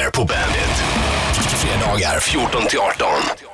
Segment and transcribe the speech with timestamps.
[0.00, 0.76] mer på Bandit.
[1.32, 3.49] Fredagar 14 till 18.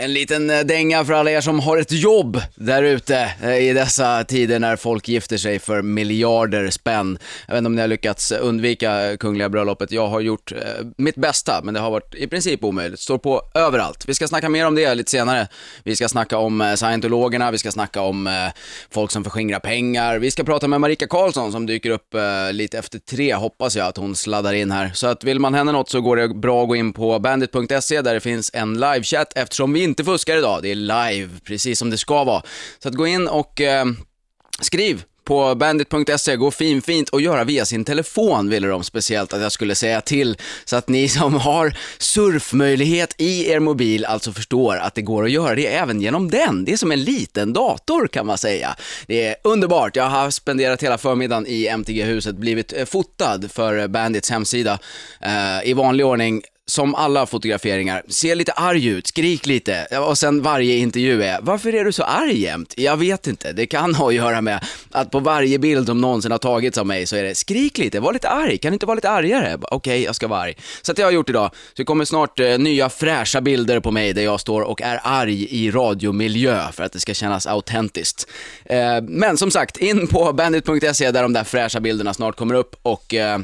[0.00, 3.72] En liten eh, dänga för alla er som har ett jobb där ute eh, i
[3.72, 7.18] dessa tider när folk gifter sig för miljarder spänn.
[7.46, 9.92] Jag vet inte om ni har lyckats undvika kungliga bröllopet.
[9.92, 10.58] Jag har gjort eh,
[10.96, 13.00] mitt bästa, men det har varit i princip omöjligt.
[13.00, 14.04] Står på överallt.
[14.08, 15.48] Vi ska snacka mer om det lite senare.
[15.82, 18.50] Vi ska snacka om scientologerna, vi ska snacka om
[18.90, 20.18] folk som förskingrar pengar.
[20.18, 22.14] Vi ska prata med Marika Karlsson som dyker upp
[22.52, 24.90] lite efter tre, hoppas jag att hon sladdar in här.
[24.94, 28.02] Så att vill man henne något så går det bra att gå in på bandit.se
[28.02, 30.62] där det finns en livechatt eftersom vi inte fuskar idag.
[30.62, 32.42] Det är live, precis som det ska vara.
[32.78, 33.84] Så att gå in och eh,
[34.60, 39.42] skriv på bandit.se, gå fin fint och göra via sin telefon ville de speciellt att
[39.42, 40.36] jag skulle säga till.
[40.64, 45.30] Så att ni som har surfmöjlighet i er mobil alltså förstår att det går att
[45.30, 46.64] göra det även genom den.
[46.64, 48.76] Det är som en liten dator kan man säga.
[49.06, 49.96] Det är underbart.
[49.96, 54.78] Jag har spenderat hela förmiddagen i MTG-huset, blivit eh, fotad för eh, Bandits hemsida
[55.20, 60.42] eh, i vanlig ordning som alla fotograferingar, se lite arg ut, skrik lite och sen
[60.42, 62.74] varje intervju är, varför är du så arg jämt?
[62.76, 66.30] Jag vet inte, det kan ha att göra med att på varje bild som någonsin
[66.30, 68.86] har tagits av mig så är det, skrik lite, var lite arg, kan du inte
[68.86, 69.58] vara lite argare?
[69.62, 70.56] Okej, okay, jag ska vara arg.
[70.82, 71.50] Så det har jag gjort idag.
[71.54, 75.00] Så det kommer snart eh, nya fräscha bilder på mig där jag står och är
[75.02, 78.26] arg i radiomiljö för att det ska kännas autentiskt.
[78.64, 82.76] Eh, men som sagt, in på bandit.se där de där fräscha bilderna snart kommer upp
[82.82, 83.38] och eh,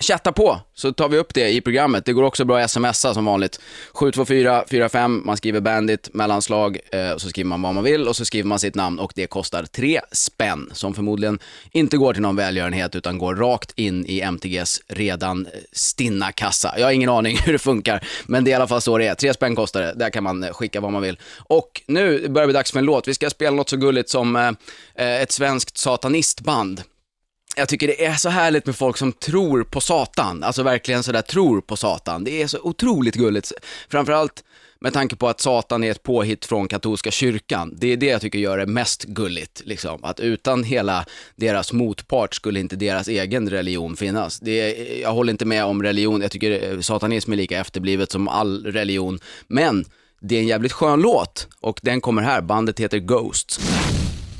[0.00, 2.04] Chatta på, så tar vi upp det i programmet.
[2.04, 3.60] Det går också bra att smsa som vanligt.
[3.92, 8.24] 72445, man skriver bandit, mellanslag, eh, och så skriver man vad man vill och så
[8.24, 11.38] skriver man sitt namn och det kostar tre spänn som förmodligen
[11.72, 16.74] inte går till någon välgörenhet utan går rakt in i MTGs redan eh, stinna kassa.
[16.78, 19.06] Jag har ingen aning hur det funkar, men det är i alla fall så det
[19.06, 19.14] är.
[19.14, 21.18] Tre spänn kostar det, där kan man eh, skicka vad man vill.
[21.36, 23.08] Och nu börjar det bli dags för en låt.
[23.08, 24.48] Vi ska spela något så gulligt som eh,
[24.94, 26.82] eh ett svenskt satanistband
[27.56, 31.22] jag tycker det är så härligt med folk som tror på Satan, alltså verkligen sådär
[31.22, 32.24] tror på Satan.
[32.24, 33.52] Det är så otroligt gulligt,
[33.88, 34.44] framförallt
[34.80, 37.74] med tanke på att Satan är ett påhitt från katolska kyrkan.
[37.76, 40.04] Det är det jag tycker gör det mest gulligt, liksom.
[40.04, 41.06] Att utan hela
[41.36, 44.40] deras motpart skulle inte deras egen religion finnas.
[44.40, 48.12] Det är, jag håller inte med om religion, jag tycker eh, satanism är lika efterblivet
[48.12, 49.84] som all religion, men
[50.20, 53.60] det är en jävligt skön låt och den kommer här, bandet heter Ghosts.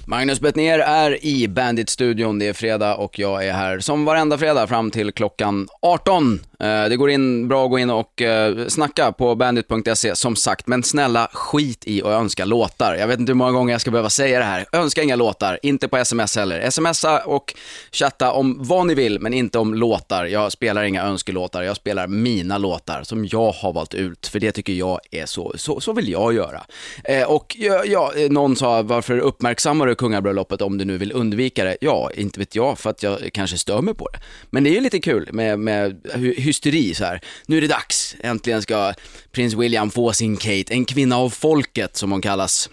[0.06, 2.38] Magnus Bettner är i Bandit-studion.
[2.38, 6.40] Det är fredag och jag är här som varenda fredag fram till klockan 18.
[6.60, 10.66] Eh, det går in bra att gå in och eh, snacka på bandit.se som sagt,
[10.66, 12.94] men snälla skit i att önska låtar.
[12.94, 14.66] Jag vet inte hur många gånger jag ska behöva säga det här.
[14.72, 16.70] Önska inga låtar, inte på sms heller.
[16.70, 17.54] Smsa och
[17.92, 20.24] chatta om vad ni vill, men inte om låtar.
[20.24, 24.52] Jag spelar inga önskelåtar, jag spelar mina låtar som jag har valt ut, för det
[24.52, 26.62] tycker jag är så, så, så vill jag göra.
[27.04, 31.64] Eh, och ja, ja, någon sa, varför uppmärksammar du kungabröllopet om du nu vill undvika
[31.64, 31.76] det?
[31.80, 34.18] Ja, inte vet jag, för att jag kanske stör mig på det.
[34.50, 36.06] Men det är ju lite kul med, med
[36.36, 37.20] hysteri så här.
[37.46, 38.94] Nu är det dags, äntligen ska
[39.32, 42.70] prins William få sin Kate, en kvinna av folket som hon kallas.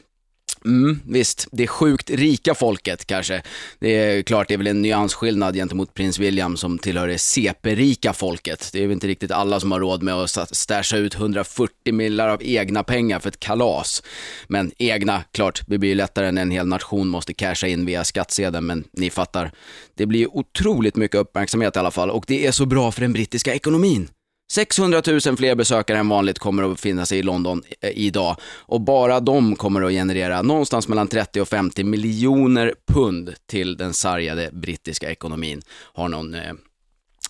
[0.65, 3.41] Mm, visst, det sjukt rika folket kanske.
[3.79, 8.13] Det är klart, det är väl en nyansskillnad gentemot prins William som tillhör det CP-rika
[8.13, 8.69] folket.
[8.73, 12.27] Det är väl inte riktigt alla som har råd med att stasha ut 140 millar
[12.27, 14.03] av egna pengar för ett kalas.
[14.47, 18.03] Men egna, klart, det blir ju lättare när en hel nation måste casha in via
[18.03, 19.51] skattsedeln, men ni fattar.
[19.95, 23.13] Det blir otroligt mycket uppmärksamhet i alla fall och det är så bra för den
[23.13, 24.09] brittiska ekonomin.
[24.51, 28.35] 600 000 fler besökare än vanligt kommer att befinna sig i London eh, idag.
[28.43, 33.93] Och bara de kommer att generera någonstans mellan 30 och 50 miljoner pund till den
[33.93, 35.61] sargade brittiska ekonomin,
[35.93, 36.53] har någon eh,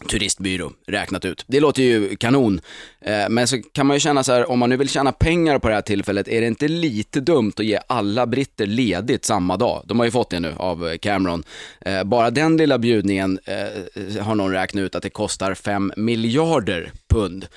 [0.10, 1.44] turistbyrå räknat ut.
[1.48, 2.62] Det låter ju kanon,
[3.02, 5.60] eh, men så kan man ju känna så här, om man nu vill tjäna pengar
[5.60, 9.58] på det här tillfället, är det inte lite dumt att ge alla britter ledigt samma
[9.58, 9.84] dag?
[9.86, 11.44] De har ju fått det nu av Cameron.
[11.82, 16.92] Eh, bara den lilla bjudningen eh, har någon räknat ut att det kostar 5 miljarder
[17.10, 17.48] pund.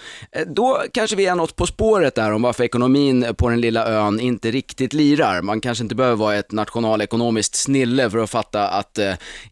[0.47, 4.21] Då kanske vi är något på spåret där om varför ekonomin på den lilla ön
[4.21, 5.43] inte riktigt lirar.
[5.43, 8.99] Man kanske inte behöver vara ett nationalekonomiskt snille för att fatta att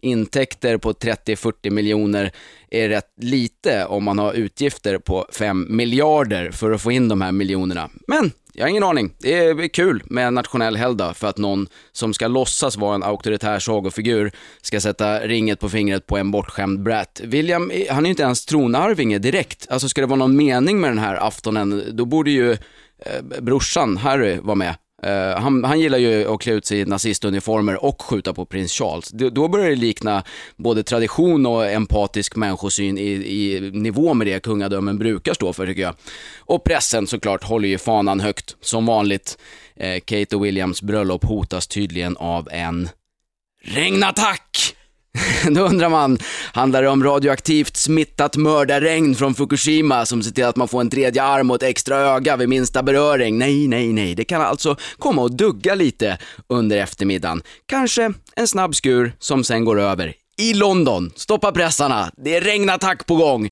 [0.01, 2.33] intäkter på 30-40 miljoner
[2.73, 7.21] är rätt lite om man har utgifter på 5 miljarder för att få in de
[7.21, 7.91] här miljonerna.
[8.07, 9.15] Men jag har ingen aning.
[9.19, 13.03] Det är kul med en nationell helgdag för att någon som ska låtsas vara en
[13.03, 14.33] auktoritär sagofigur
[14.63, 17.21] ska sätta ringet på fingret på en bortskämd brat.
[17.25, 19.67] William, han är ju inte ens tronarvinge direkt.
[19.71, 23.97] Alltså ska det vara någon mening med den här aftonen, då borde ju eh, brorsan
[23.97, 24.75] Harry vara med.
[25.07, 28.73] Uh, han, han, gillar ju att klä ut sig i nazistuniformer och skjuta på prins
[28.73, 29.09] Charles.
[29.09, 30.25] D då börjar det likna
[30.57, 35.83] både tradition och empatisk människosyn i, i nivå med det kungadömen brukar stå för tycker
[35.83, 35.95] jag.
[36.39, 39.39] Och pressen såklart håller ju fanan högt, som vanligt.
[39.81, 42.89] Uh, Kate och Williams bröllop hotas tydligen av en
[43.65, 44.77] regnattack!
[45.51, 46.19] Då undrar man,
[46.53, 50.91] handlar det om radioaktivt smittat mördarregn från Fukushima som ser till att man får en
[50.91, 53.39] tredje arm och ett extra öga vid minsta beröring?
[53.39, 54.15] Nej, nej, nej.
[54.15, 56.19] Det kan alltså komma och dugga lite
[56.49, 57.43] under eftermiddagen.
[57.67, 60.15] Kanske en snabb skur som sen går över.
[60.39, 63.49] I London, stoppa pressarna, det är regnattack på gång.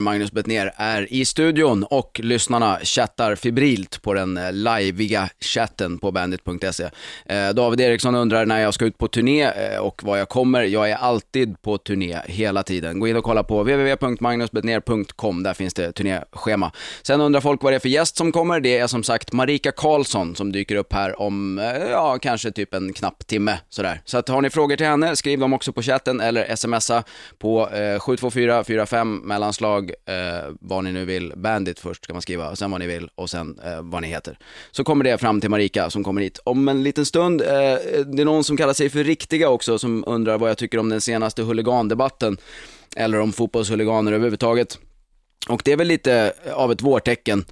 [0.00, 6.12] Magnus Bettner är i studion och lyssnarna chattar febrilt på den eh, liveiga chatten på
[6.12, 6.90] bandit.se.
[7.26, 10.62] Eh, David Eriksson undrar när jag ska ut på turné eh, och var jag kommer.
[10.62, 13.00] Jag är alltid på turné hela tiden.
[13.00, 16.72] Gå in och kolla på www.magnusbettner.com, där finns det turnéschema.
[17.02, 18.60] Sen undrar folk vad det är för gäst som kommer.
[18.60, 21.58] Det är som sagt Marika Karlsson som dyker upp här om,
[21.90, 24.00] ja, kanske typ en knapp timme sådär.
[24.04, 27.02] Så att har ni frågor till henne, skriv dem också på chatten eller smsa
[27.38, 27.68] på
[28.00, 32.86] 72445 mellanslag eh, vad ni nu vill, Bandit först ska man skriva, sen vad ni
[32.86, 34.38] vill och sen eh, vad ni heter.
[34.70, 37.40] Så kommer det fram till Marika som kommer hit om en liten stund.
[37.40, 37.48] Eh,
[38.06, 40.88] det är någon som kallar sig för Riktiga också som undrar vad jag tycker om
[40.88, 42.36] den senaste huligandebatten
[42.96, 44.78] eller om fotbollshuliganer överhuvudtaget.
[45.48, 47.44] Och det är väl lite eh, av ett vårtecken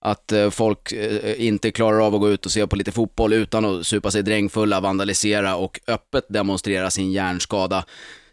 [0.00, 3.32] att eh, folk eh, inte klarar av att gå ut och se på lite fotboll
[3.32, 7.84] utan att supa sig drängfulla, vandalisera och öppet demonstrera sin hjärnskada.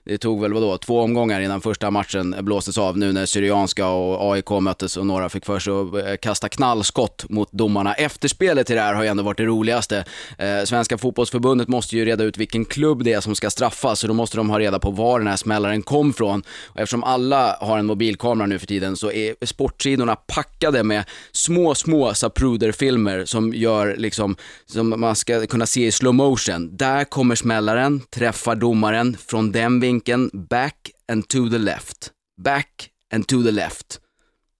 [0.08, 4.34] Det tog väl vadå, två omgångar innan första matchen blåstes av nu när Syrianska och
[4.34, 7.94] AIK möttes och några fick för sig att eh, kasta knallskott mot domarna.
[7.94, 10.06] Efterspelet till det här har ju ändå varit det roligaste.
[10.38, 14.08] Eh, Svenska fotbollsförbundet måste ju reda ut vilken klubb det är som ska straffas, så
[14.08, 16.44] då måste de ha reda på var den här smällaren kom från.
[16.66, 21.76] Och eftersom alla har en mobilkamera nu för tiden så är sportsidorna packade med små,
[21.76, 24.36] små Zapruder-filmer som gör liksom,
[24.66, 26.78] som man ska kunna se i slow motion.
[26.78, 32.12] Där kommer smällaren, träffar domaren från den vinkeln vinkeln back and to the left.
[32.38, 34.00] Back and to the left.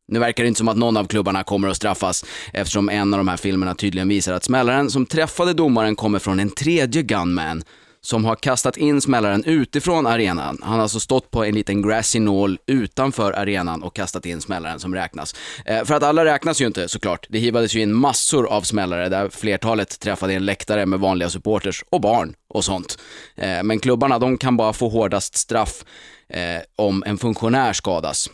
[0.08, 3.18] Nu verkar det inte som att någon av klubbarna kommer att straffas eftersom en av
[3.18, 7.64] de här filmerna tydligen visar att smällaren som träffade domaren kommer från en tredje gunman
[8.06, 10.60] som har kastat in smällaren utifrån arenan.
[10.62, 14.80] Han har alltså stått på en liten grassy nål utanför arenan och kastat in smällaren
[14.80, 15.36] som räknas.
[15.66, 17.26] Eh, för att alla räknas ju inte såklart.
[17.30, 21.84] Det hivades ju in massor av smällare där flertalet träffade en läktare med vanliga supporters
[21.90, 22.98] och barn och sånt.
[23.36, 25.86] Eh, men klubbarna de kan bara få hårdast straff
[26.30, 28.30] eh, om en funktionär skadas.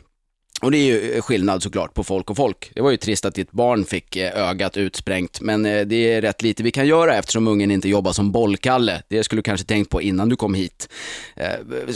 [0.61, 2.71] Och det är ju eh, skillnad såklart på folk och folk.
[2.75, 6.21] Det var ju trist att ditt barn fick eh, ögat utsprängt, men eh, det är
[6.21, 9.03] rätt lite vi kan göra eftersom ungen inte jobbar som bollkalle.
[9.07, 10.89] Det skulle du kanske tänkt på innan du kom hit.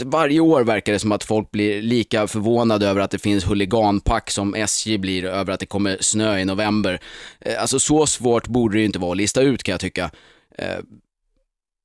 [0.04, 4.30] Varje år verkar det som att folk blir lika förvånade över att det finns huliganpack
[4.30, 7.00] som SJ blir över att det kommer snö i november.
[7.58, 10.10] Alltså så svårt borde det ju inte vara att lista ut kan jag tycka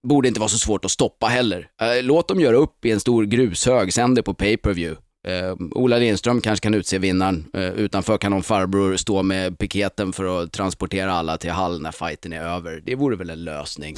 [0.07, 1.67] borde inte vara så svårt att stoppa heller.
[2.01, 4.97] Låt dem göra upp i en stor grushög, sänd det på pay-per-view.
[5.27, 7.45] Eh, Ola Lindström kanske kan utse vinnaren.
[7.53, 11.91] Eh, utanför kan någon farbror stå med piketen för att transportera alla till Hall när
[11.91, 12.81] fighten är över.
[12.85, 13.95] Det vore väl en lösning.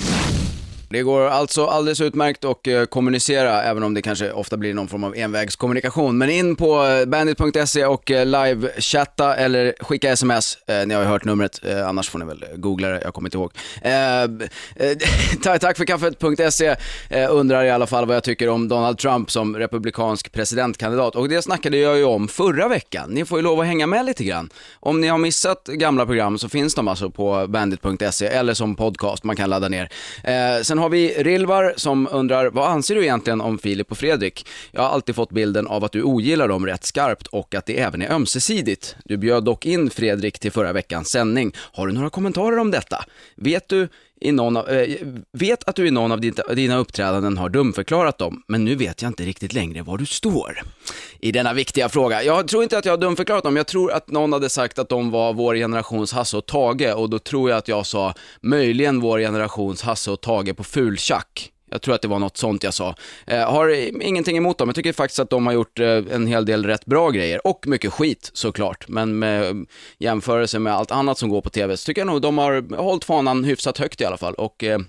[0.93, 4.87] Det går alltså alldeles utmärkt att eh, kommunicera, även om det kanske ofta blir någon
[4.87, 6.17] form av envägskommunikation.
[6.17, 10.57] Men in på eh, bandit.se och livechatta live-chatta eller skicka sms.
[10.67, 13.37] Eh, ni har ju hört numret, annars får ni väl googla det, jag kommer inte
[13.37, 13.51] ihåg.
[15.61, 16.75] Tack för kaffet.se
[17.29, 21.15] undrar i alla fall vad jag tycker om Donald Trump som republikansk presidentkandidat.
[21.15, 23.09] Och det snackade jag ju om förra veckan.
[23.09, 24.49] Ni får ju lov att hänga med lite grann.
[24.79, 29.23] Om ni har missat gamla program så finns de alltså på bandit.se eller som podcast
[29.23, 29.89] man kan ladda ner.
[30.63, 34.47] Sen har vi Rilvar som undrar, vad anser du egentligen om Filip och Fredrik?
[34.71, 37.79] Jag har alltid fått bilden av att du ogillar dem rätt skarpt och att det
[37.79, 38.95] även är ömsesidigt.
[39.05, 41.53] Du bjöd dock in Fredrik till förra veckans sändning.
[41.57, 43.05] Har du några kommentarer om detta?
[43.35, 43.87] Vet du
[44.23, 44.97] i någon av, äh,
[45.31, 46.21] vet att du i någon av
[46.55, 50.61] dina uppträdanden har dumförklarat dem, men nu vet jag inte riktigt längre var du står
[51.19, 52.23] i denna viktiga fråga.
[52.23, 54.89] Jag tror inte att jag har dumförklarat dem, jag tror att någon hade sagt att
[54.89, 58.99] de var vår generations Hasse och Tage och då tror jag att jag sa möjligen
[58.99, 61.52] vår generations Hasse och Tage på fultjack.
[61.73, 62.95] Jag tror att det var något sånt jag sa.
[63.27, 63.69] Eh, har
[64.03, 66.85] ingenting emot dem, jag tycker faktiskt att de har gjort eh, en hel del rätt
[66.85, 67.47] bra grejer.
[67.47, 69.53] Och mycket skit såklart, men med eh,
[69.97, 73.03] jämförelse med allt annat som går på tv så tycker jag nog de har hållit
[73.03, 74.33] fanan hyfsat högt i alla fall.
[74.33, 74.79] Och eh,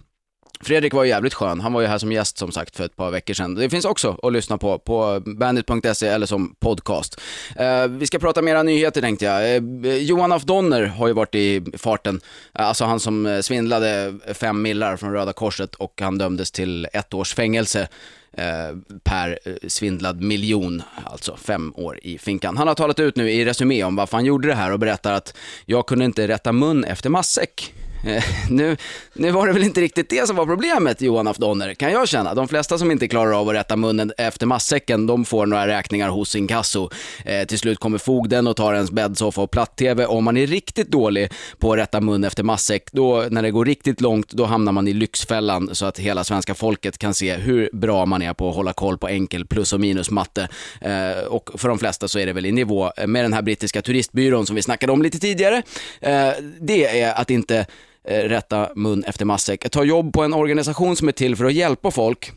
[0.65, 1.61] Fredrik var ju jävligt skön.
[1.61, 3.55] Han var ju här som gäst som sagt för ett par veckor sedan.
[3.55, 7.21] Det finns också att lyssna på på bandit.se eller som podcast.
[7.57, 9.57] Eh, vi ska prata mera nyheter tänkte jag.
[9.57, 12.21] Eh, Johan af Donner har ju varit i farten.
[12.59, 16.87] Eh, alltså han som eh, svindlade fem millar från Röda Korset och han dömdes till
[16.93, 17.89] ett års fängelse.
[18.37, 22.57] Eh, per svindlad miljon, alltså fem år i finkan.
[22.57, 25.13] Han har talat ut nu i Resumé om varför han gjorde det här och berättar
[25.13, 27.75] att jag kunde inte rätta mun efter matsäck.
[28.07, 28.77] Eh, nu,
[29.13, 32.09] nu var det väl inte riktigt det som var problemet Johan af Donner, kan jag
[32.09, 32.35] känna.
[32.35, 36.09] De flesta som inte klarar av att rätta munnen efter matsäcken, de får några räkningar
[36.09, 36.91] hos inkasso.
[37.25, 40.07] Eh, till slut kommer fogden och tar ens bäddsoffa och platt-tv.
[40.07, 43.65] Om man är riktigt dålig på att rätta mun efter matsäck, då när det går
[43.65, 47.71] riktigt långt, då hamnar man i Lyxfällan så att hela svenska folket kan se hur
[47.73, 50.49] bra man är på att hålla koll på enkel plus och minus matte.
[50.81, 53.83] Eh, och för de flesta så är det väl i nivå med den här brittiska
[53.83, 55.63] turistbyrån som vi snackade om lite tidigare.
[56.01, 56.31] Eh,
[56.61, 57.67] det är att inte
[58.09, 59.71] Eh, rätta mun efter matsäck.
[59.71, 62.33] Ta jobb på en organisation som är till för att hjälpa folk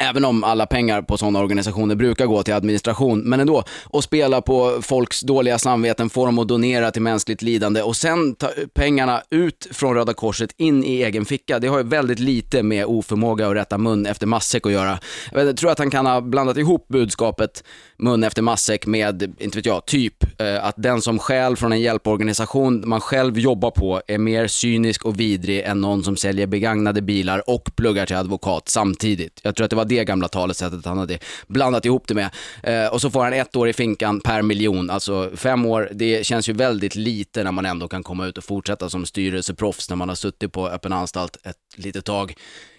[0.00, 3.64] Även om alla pengar på sådana organisationer brukar gå till administration, men ändå.
[3.84, 8.34] Och spela på folks dåliga samveten, få dem att donera till mänskligt lidande och sen
[8.34, 11.58] ta pengarna ut från Röda Korset in i egen ficka.
[11.58, 14.98] Det har ju väldigt lite med oförmåga att rätta mun efter matsäck att göra.
[15.32, 17.64] Jag, tror att han kan ha blandat ihop budskapet
[17.98, 21.80] mun efter matsäck med, inte vet jag, typ eh, att den som stjäl från en
[21.80, 27.02] hjälporganisation man själv jobbar på är mer cynisk och vidrig än någon som säljer begagnade
[27.02, 29.40] bilar och pluggar till advokat samtidigt.
[29.42, 32.30] Jag tror att det var det gamla talesättet han hade blandat ihop det med.
[32.62, 35.88] Eh, och så får han ett år i finkan per miljon, alltså fem år.
[35.92, 39.90] Det känns ju väldigt lite när man ändå kan komma ut och fortsätta som styrelseproffs
[39.90, 42.34] när man har suttit på öppen anstalt ett litet tag.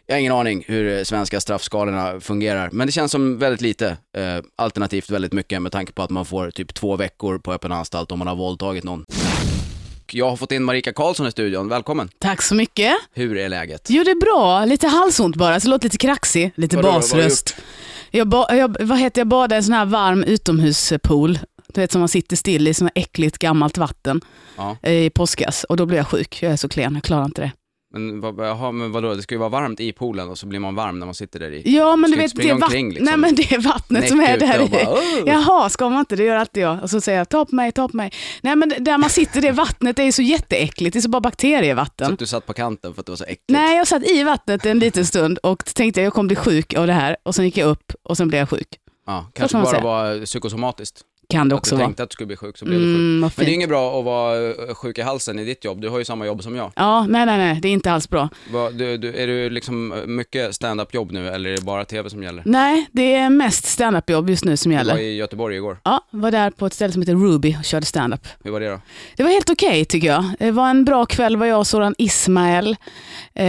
[0.10, 3.88] Jag har ingen aning hur svenska straffskalorna fungerar, men det känns som väldigt lite,
[4.18, 7.72] eh, alternativt väldigt mycket med tanke på att man får typ två veckor på öppen
[7.72, 9.06] anstalt om man har våldtagit någon.
[10.12, 12.10] Jag har fått in Marika Karlsson i studion, välkommen.
[12.20, 12.98] Tack så mycket.
[13.14, 13.88] Hur är läget?
[13.90, 14.66] Jo, det är bra.
[14.66, 17.56] Lite halsont bara, så låter lite kraxig, lite Vadå, vad basröst.
[18.12, 21.40] Jag, ba, jag, vad heter jag badade i en sån här varm utomhuspool.
[21.74, 24.22] Du vet som man sitter still i, sån här äckligt gammalt vatten
[24.58, 25.64] Ja, eh, i påskas.
[25.64, 26.40] Och då blev jag sjuk.
[26.42, 27.52] Jag är så klen, jag klarar inte det.
[27.94, 30.60] Men, vad, jaha, men vadå, det ska ju vara varmt i poolen och så blir
[30.60, 31.76] man varm när man sitter där i.
[31.76, 33.06] Ja, men du vet, det är, omkring, liksom.
[33.06, 34.70] Nej, men det är vattnet som Näck är ute där i.
[34.70, 36.16] bara, "Åh!" Jaha, ska man inte?
[36.16, 36.84] Det gör alltid jag.
[36.84, 38.12] Och så säger jag, ta på mig, ta på mig.
[38.42, 40.94] Nej, men där man sitter, det vattnet det är så jätteäckligt.
[40.94, 42.14] Det är så bara Så bakterievatten.
[42.14, 43.44] att du satt på kanten för att det var så äckligt.
[43.50, 46.88] Nej, jag satt i vattnet en liten stund och tänkte jag kommer bli sjuk av
[46.88, 47.18] det här.
[47.24, 48.68] Och sen gick jag upp och sen blev jag sjuk.
[49.08, 51.02] Ja, kan kanske bara var psykosomatiskt.
[51.32, 51.88] Kan det Att också du vara.
[51.88, 52.96] tänkte att du skulle bli sjuk så blev du sjuk.
[52.96, 55.82] Mm, Men det är inget bra att vara eh, sjuk i halsen i ditt jobb.
[55.82, 56.72] Du har ju samma jobb som jag.
[56.76, 58.30] Ja, nej, nej, nej, det är inte alls bra.
[58.52, 61.86] Vad- Du, du, är du liksom eh, mycket stand-up jobb nu eller är det bara
[61.86, 62.44] tv som gäller?
[62.46, 64.98] Nej, det är mest standup-jobb just nu som Du var gäller.
[65.00, 65.78] i Göteborg igår.
[65.84, 68.28] Ja, var där på ett ställe som heter Ruby och körde standup.
[68.44, 68.82] Hur var det då?
[69.18, 70.26] Det var helt okej tycker jag.
[70.40, 72.76] Det var en bra kväll, var jag och Soran Ismail.
[73.34, 73.46] Eh,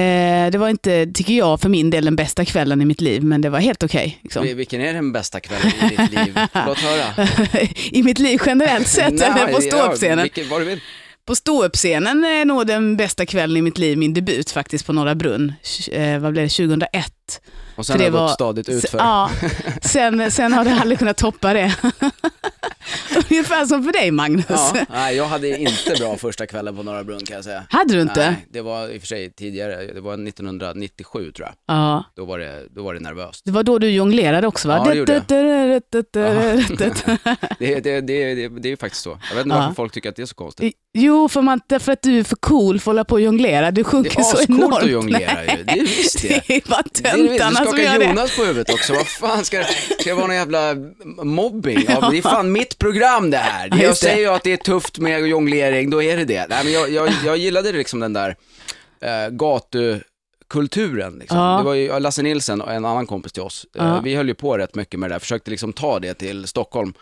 [0.50, 3.40] det var inte, tycker jag, för min del den bästa kvällen i mitt liv, men
[3.40, 4.18] det var helt okej.
[4.22, 4.42] liksom.
[4.44, 6.38] Vi- Vilken är den bästa kvällen i ditt liv?
[6.66, 7.26] Låt höra.
[7.92, 10.28] I mitt liv generellt sett, Nej, eller på ja, ståuppscenen.
[10.66, 10.80] vill.
[11.26, 15.14] På ståuppscenen är nog den bästa kvällen i mitt liv, min debut faktiskt på Norra
[15.14, 15.52] Brunn.
[15.92, 17.12] Eh, vad blev det, 2001?
[17.76, 18.98] Och sen har det gått stadigt utför.
[18.98, 19.30] Ja,
[19.82, 21.74] sen, sen har det aldrig kunnat toppa det.
[23.30, 24.44] Ungefär som för dig Magnus.
[24.48, 27.64] Ja, nej, jag hade inte bra första kvällen på Norra Brunn kan jag säga.
[27.70, 28.20] Hade du inte?
[28.30, 31.76] Nej, det var i och för sig tidigare, det var 1997 tror jag.
[31.76, 32.04] Ja.
[32.16, 33.42] Då var det, då var det nervöst.
[33.44, 34.82] Det var då du jonglerade också va?
[34.84, 35.22] Ja, det gjorde jag.
[35.26, 36.04] Det,
[37.58, 39.18] det, det, det, det är ju faktiskt så.
[39.28, 39.60] Jag vet inte Ja.
[39.60, 40.74] varför folk tycker att det är så konstigt.
[40.92, 43.70] Jo, för, man, därför att du är för cool för att hålla på och jonglera.
[43.70, 44.74] Du Det sjunker är så ascoolt enormt.
[44.84, 45.64] att jonglera ju.
[45.64, 46.28] Det är visst det.
[46.46, 48.04] Det är bara Det är det töntarna Du som gör skakar det.
[48.04, 48.92] Jonas på huvudet också.
[48.92, 49.64] Vad fan ska det,
[50.00, 50.74] ska det vara någon jävla
[51.24, 51.84] mobbing?
[51.88, 53.68] Ja, det är fan mitt program det här.
[53.72, 56.46] Ja, Jag säger ju att det är tufft med jonglering, då är det det.
[56.48, 58.36] Nej, men jag, jag, jag gillade liksom den där
[59.00, 61.18] eh, gatukulturen.
[61.18, 61.38] Liksom.
[61.38, 61.58] Ja.
[61.58, 63.66] Det var ju Lasse Nilsson och en annan kompis till oss.
[63.78, 64.00] Eh, Ja.
[64.04, 66.92] Vi höll ju på rätt mycket med det där, försökte liksom ta det till Stockholm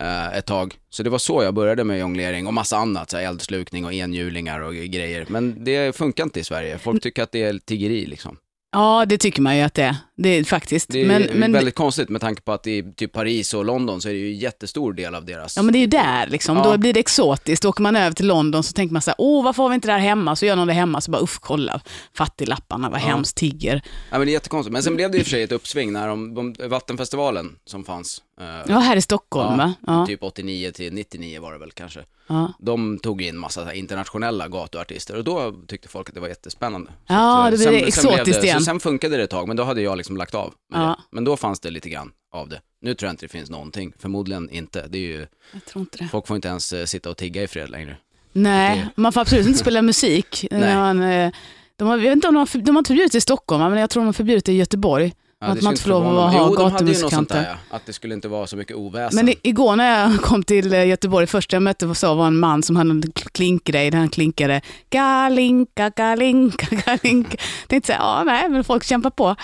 [0.00, 0.74] eh, ett tag.
[0.90, 3.92] Så det var så jag började med jonglering och massa annat, så här eldslukning och
[3.92, 5.26] enhjulingar och grejer.
[5.28, 6.78] Men det funkar inte i Sverige.
[6.78, 8.36] Folk tycker att det är tiggeri liksom.
[8.74, 9.96] Ja, det tycker man ju att det är.
[10.16, 10.88] Det är faktiskt.
[10.90, 14.00] Det är men, men, väldigt konstigt med tanke på att i typ Paris och London
[14.00, 15.56] så är det ju en jättestor del av deras...
[15.56, 16.62] Ja men det är ju där liksom, Ja.
[16.62, 17.64] då blir det exotiskt.
[17.64, 19.88] Åker man över till London så tänker man så här, åh varför har vi inte
[19.88, 20.36] det här hemma?
[20.36, 21.80] Så gör någon det hemma så bara uff kolla,
[22.16, 23.04] fattiglapparna, vad Ja.
[23.04, 23.82] hemskt, tigger.
[24.10, 24.72] Ja, men det är jättekonstigt.
[24.72, 27.84] Men sen blev det i och för sig ett uppsving när de, de Vattenfestivalen som
[27.84, 28.22] fanns,
[28.68, 29.74] Ja, här i Stockholm va?
[29.86, 30.06] Ja.
[30.06, 32.00] typ 89 till 99 var det väl kanske.
[32.26, 32.52] Ja.
[32.58, 36.28] De tog in massa så här internationella gatuartister och då tyckte folk att det var
[36.28, 36.90] jättespännande.
[36.90, 38.58] Så Ja, det eh, blir blev exotiskt det, igen.
[38.58, 40.78] Så sen funkade det ett tag, men då hade jag liksom lagt av Ja.
[40.80, 40.96] det.
[41.10, 42.60] Men då fanns det lite grann av det.
[42.80, 44.86] Nu tror jag inte det finns någonting, förmodligen inte.
[44.88, 46.08] Det är ju, Jag tror inte det.
[46.08, 47.96] folk får inte ens eh, sitta och tigga i fred längre.
[48.32, 50.46] Nej, man får absolut inte spela musik.
[50.50, 50.74] Nej.
[50.76, 51.32] Man, eh,
[51.76, 53.80] de har, jag vet inte om de har, de har förbjudit det i Stockholm, men
[53.80, 55.14] jag tror de har förbjudit det i Göteborg.
[55.46, 57.42] Ja, Att man inte får lov att ha Jo, de gatumusikanter.
[57.70, 57.76] ja.
[57.76, 59.24] Att det skulle inte vara så mycket oväsen.
[59.26, 62.62] Men igår när jag kom till eh, Göteborg, första jag mötte så var en man
[62.62, 64.60] som hade en klinkgrej där han klinkade
[64.90, 67.36] galinka, galinka, galinka.
[67.68, 69.36] Tänkte så här, ja nej, men folk kämpar på.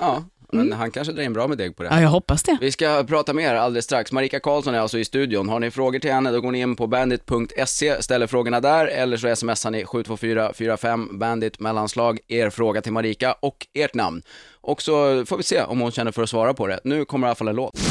[0.00, 0.22] Ja,
[0.52, 1.88] men han kanske drar in bra med deg på det.
[1.92, 2.58] Ja, jag hoppas det.
[2.60, 4.12] Vi ska prata mer alldeles strax.
[4.12, 5.48] Marika Karlsson är alltså i studion.
[5.48, 9.16] Har ni frågor till henne, då går ni in på bandit.se, ställer frågorna där, eller
[9.16, 14.22] så smsar ni 72445 bandit mellanslag, er fråga till Marika och ert namn.
[14.60, 16.80] Och så får vi se om hon känner för att svara på det.
[16.84, 17.85] Nu kommer i alla fall en låt.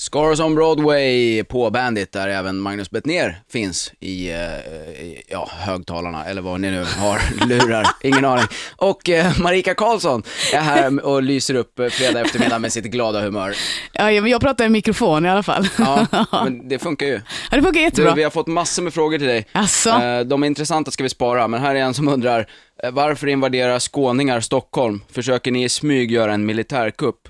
[0.00, 6.24] Scars on Broadway på Bandit, där även Magnus Bettner finns i, eh, i ja, högtalarna,
[6.24, 8.44] eller vad ni nu har, lurar, ingen aning.
[8.76, 13.20] Och eh, Marika Karlsson är här och lyser upp eh, fredag eftermiddag med sitt glada
[13.20, 13.54] humör.
[13.92, 15.68] Ja, jag pratar i mikrofon i alla fall.
[15.78, 16.06] Ja,
[16.44, 17.20] men det funkar ju.
[17.50, 18.10] Ja, det funkar jättebra.
[18.10, 19.46] Du, vi har fått massor med frågor till dig.
[19.52, 19.90] Asså?
[19.90, 22.46] Eh, De intressanta ska vi spara, men här är en som undrar,
[22.82, 25.00] eh, varför invaderar skåningar Stockholm?
[25.12, 27.28] Försöker ni i smyg göra en militärkupp?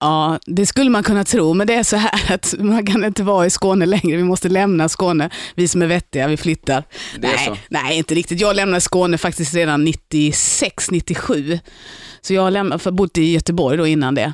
[0.00, 3.22] Ja, det skulle man kunna tro, men det är så här att man kan inte
[3.22, 4.16] vara i Skåne längre.
[4.16, 5.30] Vi måste lämna Skåne.
[5.54, 6.84] Vi som är vettiga, vi flyttar.
[7.18, 8.40] Nej, nej, inte riktigt.
[8.40, 11.58] Jag lämnade Skåne faktiskt redan 96, 97.
[12.20, 14.32] Så jag har bott i Göteborg då innan det.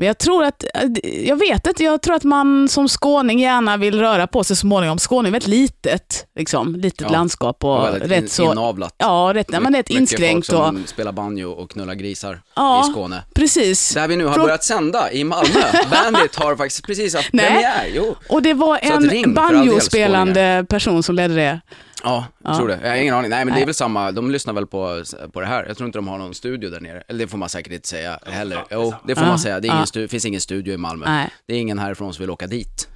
[0.00, 0.64] Men jag tror att,
[1.02, 4.60] jag vet inte, jag tror att man som skåning gärna vill röra på sig så
[4.60, 4.98] småningom.
[4.98, 8.52] Skåne är väldigt litet, liksom, litet Ja, landskap och Och rätt in, så...
[8.52, 8.94] inavlat.
[8.98, 10.66] Ja, rätt, nej, men rätt Mycket inskränkt folk och...
[10.66, 12.86] som spelar banjo och knullar grisar Ja.
[12.88, 13.22] i Skåne.
[13.34, 13.94] Precis.
[13.94, 15.60] Där vi nu har Frå- börjat sända i Malmö.
[15.90, 17.46] Bandit har faktiskt precis haft Nej.
[17.46, 17.86] premiär.
[17.94, 18.16] Jo.
[18.28, 21.60] Och det var en banjospelande person som ledde det.
[22.04, 22.56] Ja, jag Ja.
[22.56, 22.78] tror det.
[22.82, 23.30] Jag har ingen aning.
[23.30, 24.12] Nej, men det är väl samma.
[24.12, 25.02] De lyssnar väl på,
[25.32, 25.64] på det här.
[25.68, 27.02] Jag tror inte de har någon studio där nere.
[27.08, 28.64] Eller det får man säkert inte säga heller.
[28.70, 29.60] Jo, det får Ja, man säga.
[29.60, 31.06] Det är ingen stu- finns ingen studio i Malmö.
[31.08, 31.28] Nej.
[31.46, 32.88] Det är ingen härifrån som vill åka dit.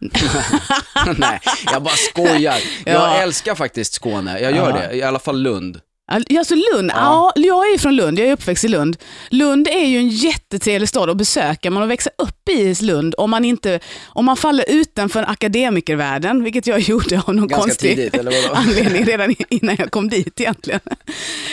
[1.18, 1.40] Nej,
[1.72, 2.58] jag bara skojar.
[2.84, 2.92] Ja.
[2.92, 4.38] Jag älskar faktiskt Skåne.
[4.40, 4.88] Jag gör Ja.
[4.88, 4.96] det.
[4.96, 5.80] I alla fall Lund.
[6.28, 6.90] Ja, så Lund.
[6.94, 7.32] Ja.
[7.36, 8.18] jag är från Lund.
[8.18, 8.96] Jag är uppväxt i Lund.
[9.30, 11.70] Lund är ju en jättetrevlig stad att besöka.
[11.70, 16.66] Man har växa upp i Lund om man, inte, om man faller utanför akademikervärlden, vilket
[16.66, 18.14] jag gjorde av någon Ganska konstig tidigt,
[18.54, 20.80] anledning redan innan jag kom dit egentligen.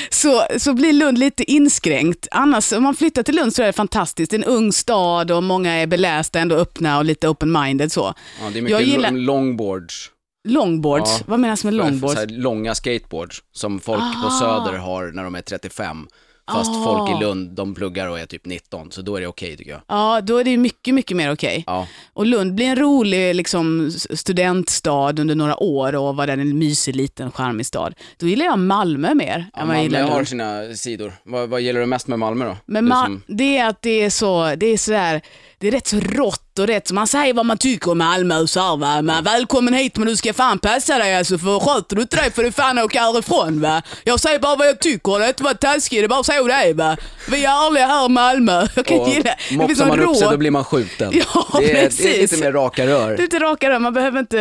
[0.10, 2.27] Så, så blir Lund lite inskränkt.
[2.32, 4.32] Annars, om man flyttar till Lund så är det fantastiskt.
[4.32, 8.13] Det är en ung stad och många är belästa, ändå öppna och lite open-minded så.
[8.41, 10.10] Ja, det är Jag mycket gillar- lo- longboards.
[10.48, 11.24] Longboards, Ja.
[11.27, 12.13] vad menas med longboards?
[12.13, 14.39] Så här, långa skateboards som folk på Ah.
[14.39, 16.08] Söder har när de är 35.
[16.51, 16.84] Fast Ah.
[16.86, 19.72] folk i Lund, de pluggar och är typ 19, så då är det okej tycker
[19.72, 19.81] jag.
[19.88, 21.63] Ja, då är det ju mycket, mycket mer okej.
[21.67, 21.88] Ja.
[22.13, 26.58] Och Lund blir en rolig liksom, s- studentstad under några år och var den en
[26.60, 27.93] mysig liten charmig stad.
[28.17, 30.27] Då gillar jag Malmö mer Ja, än vad jag Malmö gillar har Lund.
[30.27, 31.13] sina sidor.
[31.24, 32.58] Vad, vad gillar du mest med Malmö då?
[32.65, 35.22] Men Du ma- som- det är att det är så, det är sådär,
[35.60, 38.39] det är rätt så rått och rätt så man säger vad man tycker om Malmö
[38.39, 39.01] och så här, va.
[39.01, 42.32] Men välkommen hit men du ska fan passa dig alltså för sköter du inte dig
[42.32, 43.82] får du fan åka härifrån va.
[44.04, 46.32] Jag säger bara vad jag tycker, det är inte vara taskig, det är bara så
[46.48, 46.98] det är va.
[47.30, 48.67] Vi är ärliga här i Malmö.
[48.76, 49.67] Jag kan och gilla det.
[49.67, 51.12] finns man upp sig rå- då blir man skjuten.
[51.34, 52.32] Ja, det, är, det är precis.
[52.32, 53.17] lite mer raka rör.
[53.17, 54.38] Lite rakare, man behöver inte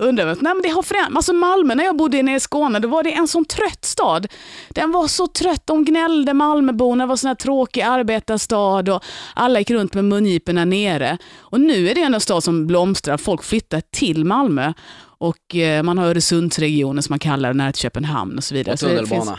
[0.00, 0.24] uh, undra.
[0.24, 1.16] Nej, men det har förändrats.
[1.16, 4.26] Alltså Malmö, när jag bodde nere i Skåne, då var det en sån trött stad.
[4.68, 9.58] Den var så trött, de gnällde Malmöborna, det var sån här tråkig arbetarstad och alla
[9.58, 10.04] gick runt med
[10.52, 11.18] mungiporna nere.
[11.40, 14.72] Och nu är det en stad som blomstrar, folk flyttar till Malmö.
[15.18, 18.72] Och eh, man har Öresundsregionen som man kallar det, nära till Köpenhamn och så vidare.
[18.72, 19.38] Och tunnelbana.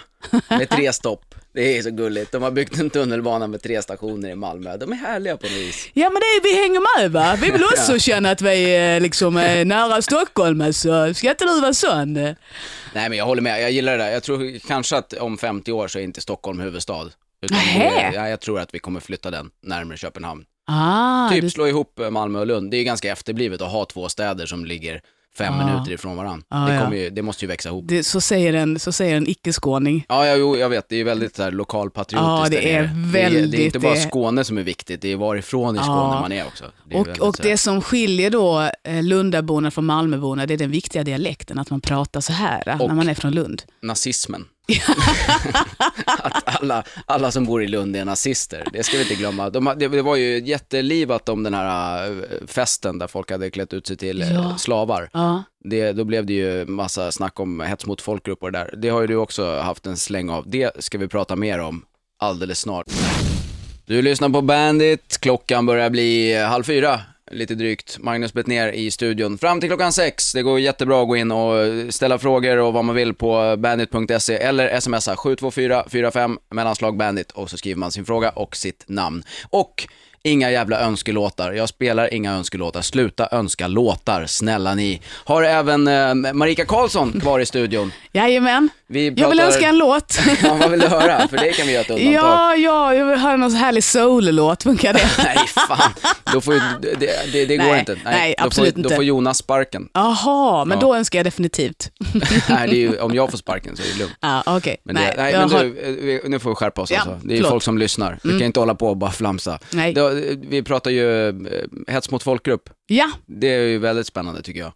[0.50, 1.36] Med tre stopp.
[1.54, 2.32] Det är så gulligt.
[2.32, 4.78] De har byggt en tunnelbana med tre stationer i Malmö.
[4.78, 5.90] De är härliga på något vis.
[5.94, 7.38] Ja men det är, vi hänger med va.
[7.42, 10.62] Vi vill också känna att vi är liksom, är nära Stockholm.
[10.62, 11.14] Alltså.
[11.14, 12.14] Ska inte du vara sån?
[12.14, 12.36] Nej
[12.94, 14.12] men jag håller med, jag gillar det där.
[14.12, 17.10] Jag tror kanske att om 50 år så är inte Stockholm huvudstad.
[17.44, 17.58] Utan
[18.14, 20.46] ja, jag tror att vi kommer flytta den närmare Köpenhamn.
[20.66, 22.72] Ah, Typ du, slå ihop eh, Malmö och Lund.
[22.72, 25.02] Det är ju ganska efterblivet att ha två städer som ligger
[25.38, 25.66] fem Ja.
[25.66, 26.46] minuter ifrån varandra.
[26.50, 26.94] Ja, det, ja.
[26.96, 27.86] ju, det måste ju växa ihop.
[27.88, 30.06] det, så, säger en, så säger en icke-skåning.
[30.10, 30.90] Ja, ja, jo, jag vet.
[30.90, 32.92] Det är väldigt så här, lokalpatriotiskt Ja, det är nere.
[33.14, 34.00] Det är, det inte väldigt bara det.
[34.00, 35.80] Skåne som är viktigt, det är varifrån i.
[35.80, 36.66] Skåne man är också.
[36.90, 40.58] Det är Och, väldigt och det som skiljer då eh, Lundaborna från Malmöborna, det är
[40.58, 43.64] den viktiga dialekten, att man pratar så här eh, när man är från Lund.
[43.82, 44.46] nazismen.
[46.06, 49.50] att alla, alla som bor i Lund är nazister, det ska vi inte glömma.
[49.50, 53.88] De, det, var ju jättelivat om den här äh, festen där folk hade klätt ut
[53.88, 54.58] sig till äh, Ja.
[54.58, 55.10] slavar.
[55.14, 55.44] Ja.
[55.64, 58.74] Det, då blev det ju massa snack om hets mot folkgrupp och det där.
[58.78, 60.44] Det har ju du också haft en släng av.
[60.50, 61.86] Det ska vi prata mer om
[62.20, 62.86] alldeles snart.
[63.86, 67.98] Du lyssnar på Bandit, klockan börjar bli halv fyra, lite drygt.
[68.00, 69.38] Magnus ner i studion.
[69.38, 71.54] Fram till klockan sex, det går jättebra att gå in och
[71.94, 77.58] ställa frågor och vad man vill på bandit.se eller smsa 72445 mellanslag bandit och så
[77.58, 79.24] skriver man sin fråga och sitt namn.
[79.50, 79.88] Och
[80.26, 81.52] Inga jävla önskelåtar.
[81.52, 82.82] Jag spelar inga önskelåtar.
[82.82, 85.02] Sluta önska låtar, snälla ni.
[85.26, 87.92] Har även eh, Marika Karlsson kvar i studion.
[88.12, 88.70] Jajamän.
[88.94, 90.20] Vi Jag vill pratar- önska en låt.
[90.44, 91.28] Ja, vad vill du höra?
[91.28, 92.14] För det kan vi göra ett undantag.
[92.14, 95.10] Ja, ja, jag vill höra någon så härlig soul-låt, funkar det?
[95.24, 95.92] Nej, fan.
[96.34, 96.96] Då får det,
[97.34, 97.98] det, det går Nej, inte.
[98.06, 98.90] nej, då absolut får, inte.
[98.90, 99.90] Då får Jonas sparken.
[99.94, 100.82] Jaha, men Ja.
[100.88, 101.92] då önskar jag definitivt.
[102.50, 104.14] nej, det är ju, om jag får sparken så är det lugnt.
[104.22, 104.44] Ja.
[104.46, 107.28] Men, det, Nej, nej, men har- du, eh, nu får vi skärpa oss Ja, alltså.
[107.28, 108.20] Det är ju folk som lyssnar.
[108.24, 108.40] Vi Mm.
[108.40, 109.60] kan inte hålla på och bara flamsa.
[109.72, 109.94] Nej.
[109.94, 110.10] Då,
[110.50, 111.34] vi pratar ju eh,
[111.88, 112.70] hets mot folkgrupp.
[112.88, 114.72] Ja, Det är ju väldigt spännande tycker jag.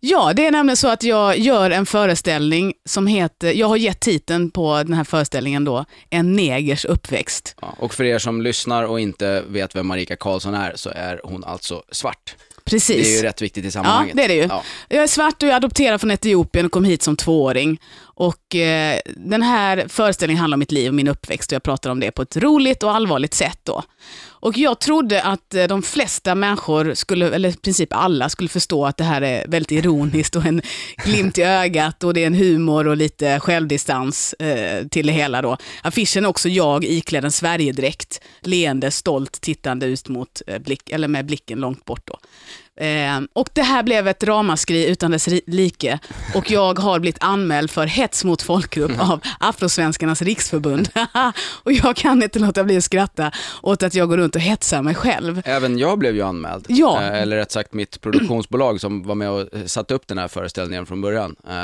[0.00, 4.00] Ja, det är nämligen så att jag gör en föreställning som heter, jag har gett
[4.00, 7.54] titeln på den här föreställningen då, En negers uppväxt.
[7.60, 11.20] Ja, och för er som lyssnar och inte vet vem Marika Karlsson är så är
[11.24, 12.36] hon alltså svart.
[12.64, 13.06] Precis.
[13.06, 14.16] Det är ju rätt viktigt i Ja, sammanhanget.
[14.16, 14.42] det är det ju.
[14.50, 14.62] Ja.
[14.88, 17.80] Jag är svart och jag är adopterad från Etiopien och kom hit som tvååring.
[18.18, 21.90] Och eh, den här föreställningen handlar om mitt liv och min uppväxt och jag pratar
[21.90, 23.82] om det på ett roligt och allvarligt sätt då.
[24.46, 28.86] Och jag trodde att eh, de flesta människor, skulle, eller i princip alla, skulle förstå
[28.86, 30.62] att det här är väldigt ironiskt och en
[31.04, 35.42] glimt i ögat och det är en humor och lite självdistans eh, till det hela
[35.42, 35.56] då.
[35.82, 41.08] Affischen är också jag iklädd en Sverigedräkt, leende, stolt, tittande ut mot eh, blick, eller
[41.08, 42.18] med blicken långt bort då.
[42.76, 45.98] Eh, och det här blev ett ramaskri utan dess like
[46.34, 50.88] och jag har blivit anmäld för hets mot folkgrupp av Afrosvenskarnas riksförbund.
[51.62, 53.30] och jag kan inte låta bli att skratta
[53.62, 55.42] åt att jag går runt och hetsar mig själv.
[55.44, 56.64] Även jag blev ju anmäld.
[56.68, 57.02] Ja.
[57.02, 60.28] Eh, Eller rätt sagt mitt produktionsbolag som var med och eh, satte upp den här
[60.28, 61.36] föreställningen från början.
[61.48, 61.54] Eh,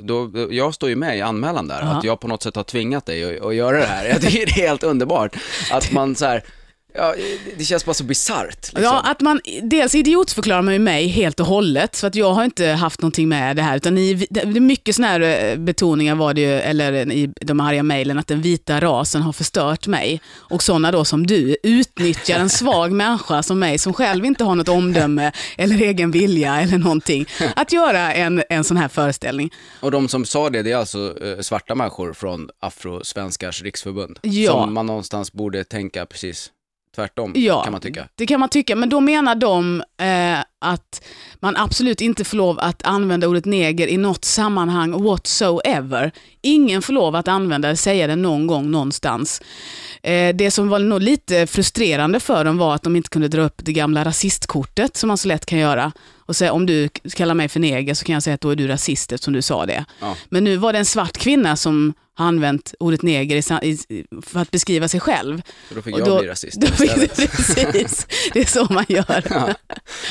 [0.00, 1.86] Då, jag står ju med i anmälan där, Ja.
[1.88, 4.04] att jag på något sätt har tvingat dig att, att göra det här.
[4.08, 5.36] Jag tycker det är helt underbart.
[5.72, 6.42] Att man så här,
[6.94, 7.14] ja,
[7.56, 8.66] det- känns bara så bisarrt.
[8.66, 8.82] Liksom.
[8.82, 12.44] Ja, att man, dels idiotförklarar man ju mig helt och hållet, för att jag har
[12.44, 16.14] inte haft någonting med det här, utan i, det är mycket sådana här eh, betoningar
[16.14, 20.20] var det ju, eller i de arga mejlen, att den vita rasen har förstört mig.
[20.36, 24.54] Och sådana då som du utnyttjar en svag människa som mig, som själv inte har
[24.54, 27.26] något omdöme eller egen vilja eller någonting,
[27.56, 29.50] att göra en, en sån här föreställning.
[29.80, 34.18] Och de som sa det, det är alltså eh, svarta människor från Afrosvenskars riksförbund.
[34.22, 34.50] Ja.
[34.52, 36.50] Som man någonstans borde tänka precis
[36.96, 38.08] tvärtom, Ja, kan man tycka.
[38.14, 41.02] det kan man tycka, men då menar de eh, att
[41.40, 46.12] man absolut inte får lov att använda ordet neger i något sammanhang whatsoever.
[46.42, 49.42] Ingen får lov att använda det, säga det någon gång någonstans.
[50.02, 53.42] Eh, det som var nog lite frustrerande för dem var att de inte kunde dra
[53.42, 55.92] upp det gamla rasistkortet som man så lätt kan göra
[56.26, 58.56] och säga om du kallar mig för neger så kan jag säga att då är
[58.56, 59.84] du rasist eftersom du sa det.
[60.00, 60.16] Ja.
[60.28, 64.50] Men nu var det en svart kvinna som använt ordet neger i, i, för att
[64.50, 65.42] beskriva sig själv.
[65.68, 67.08] Så då fick Och jag då- bli rasist då fick du-.
[67.26, 69.22] Precis, det är så man gör.
[69.30, 69.48] Ja.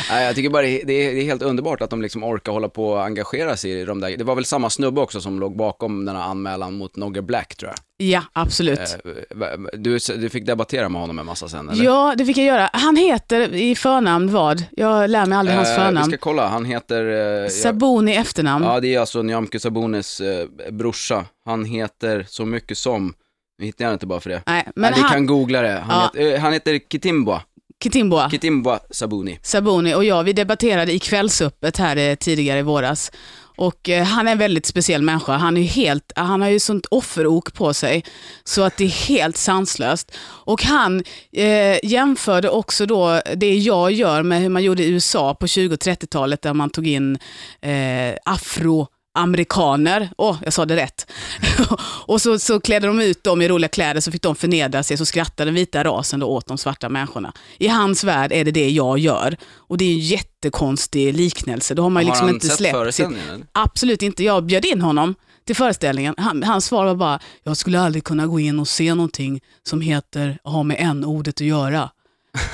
[0.10, 2.70] Nej, jag tycker bara det är, det är helt underbart att de liksom orkar hålla
[2.70, 4.18] på och engagera sig i de där.
[4.18, 7.56] Det var väl samma snubbe också som låg bakom den här anmälan mot Nogger Black
[7.56, 7.80] tror jag.
[8.08, 8.80] Ja, absolut.
[8.80, 11.84] Eh, Du, du fick debattera med honom en massa sen eller?
[11.84, 12.70] Ja, det fick jag göra.
[12.74, 14.64] Han heter i förnamn vad?
[14.72, 15.98] Jag lär mig aldrig hans Eh, förnamn.
[16.12, 17.44] Vi ska kolla, han heter...
[17.44, 18.66] eh, Sabuni i efternamn.
[18.66, 21.26] ja, det är alltså Nyamko Sabunis eh, brorsa.
[21.50, 23.14] Han heter så mycket som,
[23.60, 24.42] nu hittar jag inte bara för det.
[24.46, 25.84] Nej, Men Nej, vi han, kan googla det.
[25.88, 26.12] Han, Ja.
[26.22, 27.42] heter, eh, han heter Kitimbwa,
[27.84, 29.40] Kitimboa, Kitimbwa Sabuni.
[29.44, 33.12] Sabuni och jag, vi debatterade i Kvällsöppet här eh, tidigare i våras.
[33.58, 35.34] Och eh, han är en väldigt speciell människa.
[35.38, 38.04] Han, är helt, han har ju sånt offerok på sig
[38.44, 40.12] så att det är helt sanslöst.
[40.22, 45.34] Och han eh, jämförde också då det jag gör med hur man gjorde i USA
[45.36, 47.18] på 20 och 30-talet där man tog in
[47.62, 51.12] eh, afro amerikaner, åh jag sa det rätt.
[52.06, 54.98] och så, så klädde de ut dem i roliga kläder så fick de förnedra sig
[54.98, 57.34] så skrattade den vita rasen då åt de svarta människorna.
[57.58, 61.74] I hans värld är det det jag gör och det är en jättekonstig liknelse.
[61.74, 62.80] Då har man Har liksom han inte sett släppt sitt...
[62.80, 63.30] föreställningen?
[63.30, 63.46] eller?
[63.52, 64.24] Absolut inte.
[64.24, 66.16] Jag bjöd in honom till föreställningen.
[66.18, 69.82] Han, hans svar var bara, jag skulle aldrig kunna gå in och se någonting som
[69.82, 71.90] heter, har med n-ordet att göra.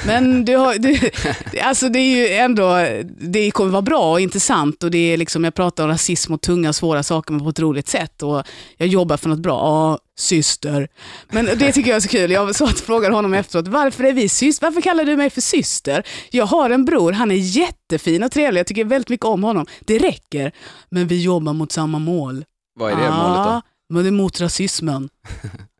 [0.05, 2.77] Men det, har, det- alltså det är ju ändå,
[3.19, 6.41] det kommer vara bra och intressant och det är liksom, jag pratar om rasism och
[6.41, 8.43] tunga svåra saker men på ett roligt sätt och
[8.77, 9.53] jag jobbar för något bra.
[9.53, 10.87] Ja, syster.
[11.29, 12.31] Men det tycker jag är så kul.
[12.31, 14.67] Jag så att frågade honom efteråt, varför är vi syster?
[14.67, 16.03] Varför kallar du mig för syster?
[16.31, 19.65] Jag har en bror, han är jättefin och trevlig, jag tycker väldigt mycket om honom.
[19.79, 20.51] Det räcker.
[20.89, 22.45] Men vi jobbar mot samma mål.
[22.79, 23.61] Vad är det målet då?
[23.89, 25.09] Men det är mot rasismen.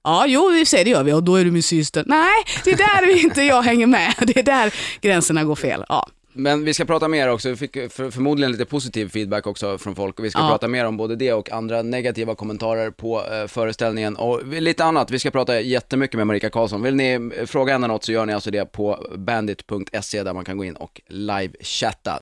[0.06, 2.04] Ja, jo, vi säger det gör vi och då är du min syster.
[2.08, 4.14] Nej, det är där vi inte jag hänger med.
[4.28, 5.84] Det är där gränserna går fel.
[5.90, 6.08] Ja.
[6.38, 9.96] Men vi ska prata mer också, vi fick för, förmodligen lite positiv feedback också från
[9.96, 10.50] folk och vi ska Ja.
[10.50, 15.12] prata mer om både det och andra negativa kommentarer på eh, föreställningen och lite annat.
[15.12, 16.82] Vi ska prata jättemycket med Marika Karlsson.
[16.82, 20.46] Vill ni eh, fråga henne något så gör ni alltså det på bandit.se där man
[20.46, 22.20] kan gå in och live-chatta.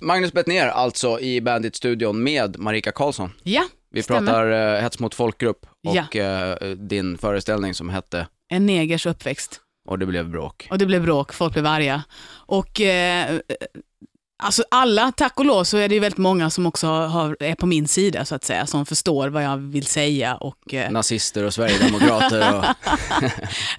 [0.00, 3.30] Magnus Bettner alltså i Bandit-studion med Marika Karlsson.
[3.42, 4.20] Ja, Vi stämmer.
[4.20, 5.66] pratar eh, hets mot folkgrupp.
[5.86, 9.60] Och eh, din föreställning som hette En negers uppväxt.
[9.88, 10.68] Och det blev bråk.
[10.70, 12.02] Och det blev bråk, folk blev arga.
[12.30, 13.40] Och eh,
[14.42, 17.54] Alltså alla, tack och lov, så är det ju väldigt många som också har, är
[17.54, 21.44] på min sida så att säga, som förstår vad jag vill säga och eh, Nazister
[21.44, 22.64] och Sverigedemokrater och...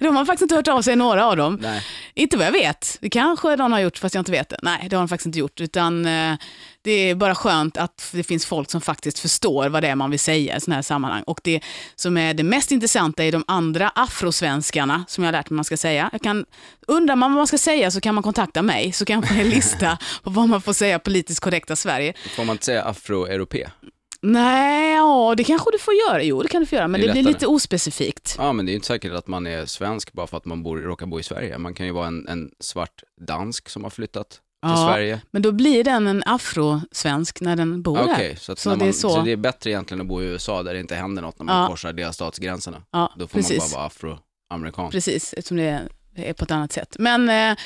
[0.00, 1.58] de har faktiskt inte hört av sig några av dem.
[1.62, 1.82] Nej.
[2.14, 2.98] Inte vad jag vet.
[3.00, 4.58] Det kanske någon har gjort fast jag inte vet det.
[4.62, 5.60] Nej, det har de faktiskt inte gjort.
[5.60, 6.34] Utan eh,
[6.82, 10.10] det är bara skönt att det finns folk som faktiskt förstår vad det är man
[10.10, 11.22] vill säga i sådana här sammanhang.
[11.22, 11.60] Och det
[11.96, 15.64] som är det mest intressanta är de andra afrosvenskarna som jag har lärt mig man
[15.64, 16.08] ska säga.
[16.12, 16.44] Jag kan,
[16.86, 19.34] undrar man vad man ska säga så kan man kontakta mig så kan jag få
[19.34, 22.14] en lista på vad man får säga politiskt korrekta Sverige.
[22.36, 23.68] Får man inte säga afroeuropé?
[24.22, 26.22] Nej, ja, det kanske du får göra.
[26.22, 28.34] Jo, det kan du få göra, men Det det, blir lite ospecifikt.
[28.38, 30.62] Ja, men det är ju inte säkert att man är svensk bara för att man
[30.62, 31.58] bor, råkar bo i Sverige.
[31.58, 35.20] Man kan ju vara en, en svart dansk som har flyttat till Ja, Sverige.
[35.30, 38.34] Men då blir den en afrosvensk när den bor Okej, här.
[38.36, 39.10] så, Så det man, är så.
[39.10, 39.20] så.
[39.22, 41.62] det är bättre egentligen att bo i USA där det inte händer något när man
[41.62, 41.68] Ja.
[41.68, 42.82] korsar delstatsgränserna.
[42.90, 43.72] Ja, Då får man precis.
[43.74, 43.86] bara vara
[44.50, 44.90] afroamerikan.
[44.90, 46.96] Precis, eftersom det är- det är på ett annat sätt.
[46.98, 47.56] Men eh,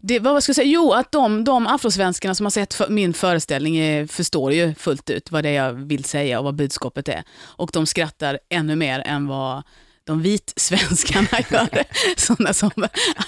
[0.00, 0.68] det, vad ska jag säga?
[0.68, 5.10] Jo, att de, de afrosvenskarna som har sett för, min föreställning eh, förstår ju fullt
[5.10, 7.24] ut vad det är jag vill säga och vad budskapet är.
[7.40, 9.62] Och de skrattar ännu mer än vad
[10.04, 11.84] de vitsvenskarna gör,
[12.16, 12.70] sådana som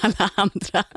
[0.00, 0.84] alla andra.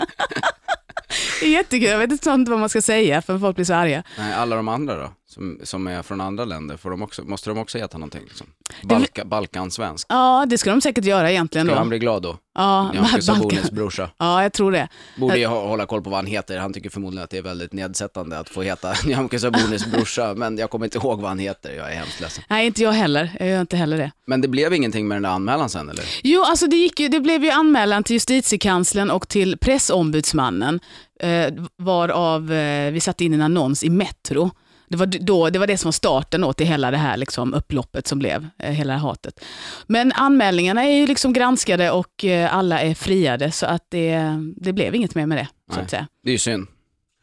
[1.39, 4.03] Det är jättekul, jag vet inte vad man ska säga för folk blir så arga.
[4.17, 7.49] Nej, alla de andra då, som, som är från andra länder, får de också, måste
[7.49, 8.21] de också heta någonting?
[8.23, 8.47] Liksom?
[8.83, 10.07] Balka, Balkansvensk.
[10.09, 11.79] Ja, det ska de säkert göra egentligen Ska då.
[11.79, 12.37] han bli glad då?
[12.55, 13.21] Ja, Nyamko.
[13.21, 14.09] Sabunis brorsa.
[14.17, 14.87] ja, jag tror det.
[15.17, 16.57] Borde ju ha- hålla koll på vad han heter.
[16.57, 20.57] Han tycker förmodligen att det är väldigt nedsättande att få heta Nyamko Sabunis brorsa, men
[20.57, 21.73] jag kommer inte ihåg vad han heter.
[21.73, 22.43] Jag är hemskt ledsen.
[22.49, 23.35] Nej, inte jag heller.
[23.39, 24.11] Jag gör inte heller det.
[24.25, 26.05] Men det blev ingenting med den där anmälan sen, eller?
[26.23, 30.79] Jo, alltså det, gick ju, det blev ju anmälan till justitiekanslern och till pressombudsmannen,
[31.19, 34.51] eh, varav eh, vi satte in en annons i Metro.
[34.89, 37.53] Det var, då, det var det som var starten då till hela det här liksom,
[37.53, 39.39] upploppet som blev, eh, hela hatet.
[39.87, 44.19] Men anmälningarna är ju liksom granskade och eh, alla är friade, så att det,
[44.55, 45.47] det blev inget mer med det.
[45.69, 45.83] Så Nej.
[45.83, 46.07] att säga.
[46.23, 46.67] Det är ju synd.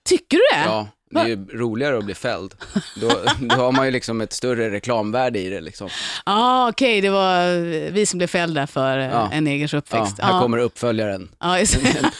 [0.08, 0.64] Tycker du det?
[0.64, 2.54] Ja, det är ju roligare att bli fälld.
[3.00, 5.88] Då, då har man ju liksom ett större reklamvärde i det liksom.
[6.24, 9.30] ah, okej, det var eh, vi som blev fällda för Ja.
[9.32, 10.18] en negers Ja, uppväxt.
[10.20, 11.28] här kommer uppföljaren.
[11.40, 12.10] Ja, det.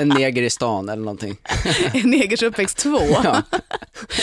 [0.00, 1.36] En neger i stan eller någonting.
[1.94, 2.98] en negers uppväxt 2.
[3.24, 3.42] Ja.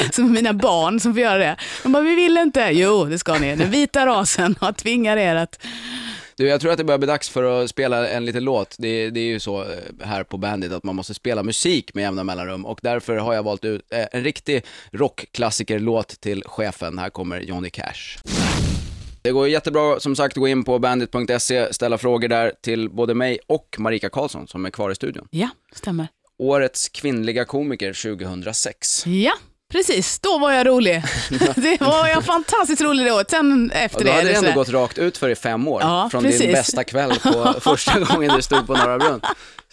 [0.12, 1.56] Som mina barn som får göra det.
[1.84, 2.70] De bara, vi vill inte.
[2.72, 3.56] Jo, det ska ni.
[3.56, 5.66] Den vita rasen har tvingar er att...
[6.38, 8.76] Du, jag tror att det börjar bli dags för att spela en liten låt.
[8.80, 9.68] Det, det är ju så eh,
[10.04, 13.44] här på Bandit att man måste spela musik med jämna mellanrum och därför har jag
[13.44, 16.98] valt ut eh, en riktig rockklassikerlåt till chefen.
[16.98, 18.18] Här kommer Johnny Cash.
[19.22, 23.14] Det går jättebra som sagt att gå in på bandit.se, ställa frågor där till både
[23.14, 25.28] mig och Marika Karlsson som är kvar i studion.
[25.32, 26.08] Ja, stämmer.
[26.40, 29.08] Årets kvinnliga komiker 2006.
[29.08, 29.34] Ja,
[29.72, 30.20] precis.
[30.20, 31.04] Då var jag rolig.
[31.56, 33.30] det var jag fantastiskt rolig det året.
[33.30, 34.10] Sen efter Och det...
[34.10, 36.32] då hade det ändå sådär- gått rakt ut för i fem år, Ja, från din
[36.32, 36.52] precis.
[36.54, 39.22] bästa kväll på första gången du stod på Norra Brunn.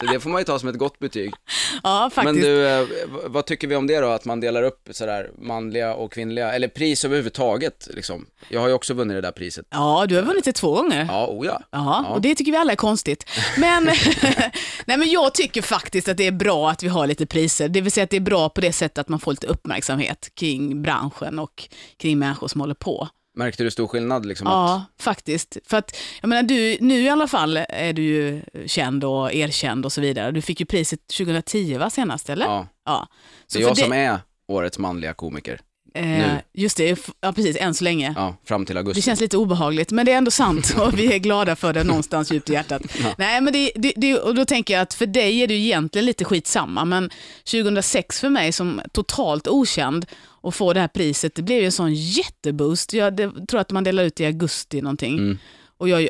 [0.00, 1.34] Så det får man ju ta som ett gott betyg.
[1.82, 2.34] Ja, faktiskt.
[2.34, 2.86] Men du, eh,
[3.26, 4.08] vad tycker vi om det då?
[4.08, 8.26] Att man delar upp sådär manliga och kvinnliga, eller pris överhuvudtaget liksom.
[8.48, 9.66] Jag har ju också vunnit det där priset.
[9.70, 11.06] Ja, du har vunnit det två gånger.
[11.10, 11.46] Ja, oh.
[11.46, 12.06] Ja, Ja.
[12.08, 13.30] och det tycker vi alla är konstigt.
[13.58, 13.84] Men,
[14.86, 17.68] nej, men jag tycker faktiskt att det är bra att vi har lite priser.
[17.68, 20.30] Det vill säga att det är bra på det sättet att man får lite uppmärksamhet
[20.34, 23.08] kring branschen och kring människor som håller på.
[23.36, 24.46] Märkte du stor skillnad liksom?
[24.46, 25.56] Att, Ja, faktiskt.
[25.66, 29.84] För att, jag menar, du, nu i alla fall är du ju känd och erkänd
[29.84, 30.30] och så vidare.
[30.32, 32.46] Du fick ju priset 2010 va, senast, eller?
[32.46, 33.08] ja, ja.
[33.46, 34.18] det Så är för jag som är
[34.48, 35.60] årets manliga komiker.
[35.94, 36.40] eh, nu.
[36.52, 38.14] Just det, ja precis, än så länge.
[38.16, 39.00] Ja, fram till augusti.
[39.00, 41.84] Det känns lite obehagligt, men det är ändå sant och vi är glada för det
[41.84, 42.82] någonstans djupt i hjärtat.
[43.18, 45.60] Nej, men det, det, det, och då tänker jag att för dig är det ju
[45.64, 47.10] egentligen lite skitsamma, men
[47.50, 50.06] 2006 för mig som totalt okänd
[50.44, 52.92] och få det här priset, det blev ju en sån jätteboost.
[52.92, 55.18] Jag det, tror att man delar ut i augusti någonting.
[55.18, 55.38] Mm.
[55.76, 56.08] Och jag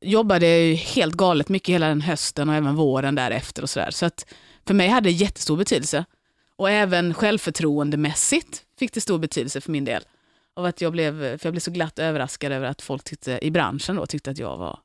[0.00, 3.90] jobbade helt galet mycket hela den hösten och även våren därefter och sådär.
[3.90, 4.26] Så att
[4.66, 6.04] för mig hade det jättestor betydelse.
[6.56, 10.02] Och även självförtroendemässigt fick det stor betydelse för min del.
[10.56, 13.50] Av att jag blev, för jag blev så glatt överraskad över att folk tyckte, i
[13.50, 14.78] branschen då, tyckte att jag var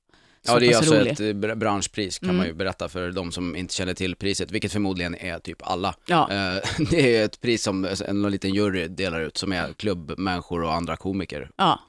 [0.48, 1.12] Ja, det är alltså rolig.
[1.12, 2.38] ett br- branschpris kan Mm.
[2.38, 5.96] man ju berätta för de som inte känner till priset, vilket förmodligen är typ alla.
[6.06, 6.32] Ja.
[6.32, 10.74] Eh, Det är ett pris som en liten jury delar ut, som är klubbmänniskor och
[10.74, 11.80] andra komiker Ja,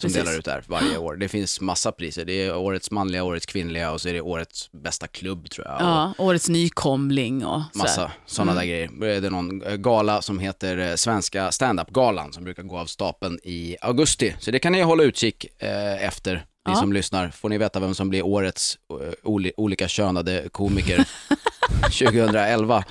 [0.00, 0.24] som precis.
[0.24, 1.16] delar ut där varje år.
[1.16, 2.24] Det finns massa priser.
[2.24, 5.76] Det är årets manliga, årets kvinnliga och så är det årets bästa klubb tror jag.
[5.80, 7.84] Ja, årets nykomling och sådär.
[7.84, 8.90] Massa sådana där grejer.
[9.20, 13.38] Det är någon eh, gala som heter eh, Svenska Standup-galan som brukar gå av stapeln
[13.44, 14.34] i augusti.
[14.40, 17.28] Så det kan ni hålla utkik eh, efter, ni som lyssnar.
[17.30, 18.78] Får ni veta vem som blir årets
[19.22, 21.08] oli- olika könade komiker
[21.82, 22.84] 2011.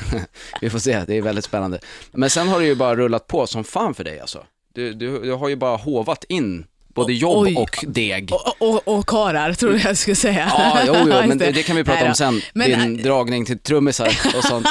[0.60, 1.80] Vi får se, det är väldigt spännande.
[2.12, 4.46] Men sen har det ju bara rullat på som fan för dig alltså.
[4.74, 7.56] Du, du, du har ju bara hovat in både jobb Oj.
[7.56, 8.32] och deg.
[8.32, 10.52] Och, och, och karar, tror jag jag skulle säga.
[10.58, 12.40] Ja, jo, jo men det, det kan vi prata om sen.
[12.54, 14.66] Men, Din dragning till trummisar och sånt.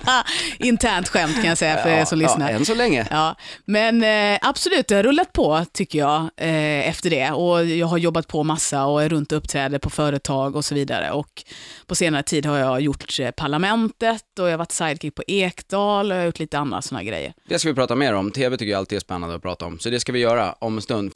[0.58, 2.50] Internt skämt kan jag säga för er som ja, lyssnar.
[2.50, 3.06] än så länge.
[3.10, 7.30] Ja, men eh, absolut, det har rullat på tycker jag eh, efter det.
[7.30, 10.74] Och jag har jobbat på massa och är runt och uppträder på företag och så
[10.74, 11.10] vidare.
[11.10, 11.44] Och
[11.86, 16.10] på senare tid har jag gjort eh, Parlamentet och jag har varit sidekick på Ekdal
[16.10, 17.32] och jag har gjort lite andra sådana grejer.
[17.48, 18.30] Det ska vi prata mer om.
[18.30, 20.76] TV tycker jag alltid är spännande att prata om, så det ska vi göra om
[20.76, 21.12] en stund.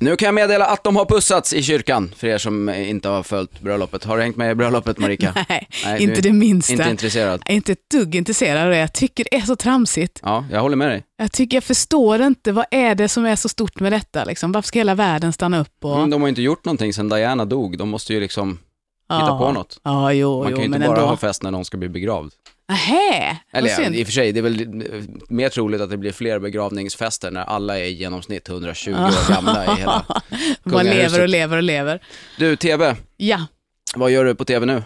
[0.00, 3.22] Nu kan jag meddela att de har pussats i kyrkan, för er som inte har
[3.22, 4.04] följt bröllopet.
[4.04, 5.32] Har du hängt med i bröllopet Marika?
[5.48, 6.72] Nej, Nej, inte det minsta.
[6.72, 7.42] Inte intresserad?
[7.44, 8.78] Jag är inte ett dugg intresserad av det.
[8.78, 10.20] Jag tycker det är så tramsigt.
[10.22, 11.04] Ja, jag håller med dig.
[11.16, 14.24] Jag tycker jag förstår inte, vad är det som är så stort med detta?
[14.24, 14.52] Liksom?
[14.52, 15.84] Varför ska hela världen stanna upp?
[15.84, 15.98] Och...
[15.98, 17.78] Men de har ju inte gjort någonting sedan Diana dog.
[17.78, 18.58] De måste ju liksom hitta
[19.08, 19.38] ja.
[19.38, 19.80] på något.
[19.82, 21.08] Ja, jo, Man jo, kan ju inte bara ändå.
[21.08, 22.32] ha fest när någon ska bli begravd.
[22.68, 25.96] Nähä, Eller ja, i och för sig, det är väl eh, mer troligt att det
[25.96, 30.04] blir fler begravningsfester när alla är i genomsnitt 120 år gamla i hela...
[30.64, 32.02] Man lever och lever och lever.
[32.38, 33.46] Du, TV, Ja.
[33.94, 34.82] vad gör du på TV nu?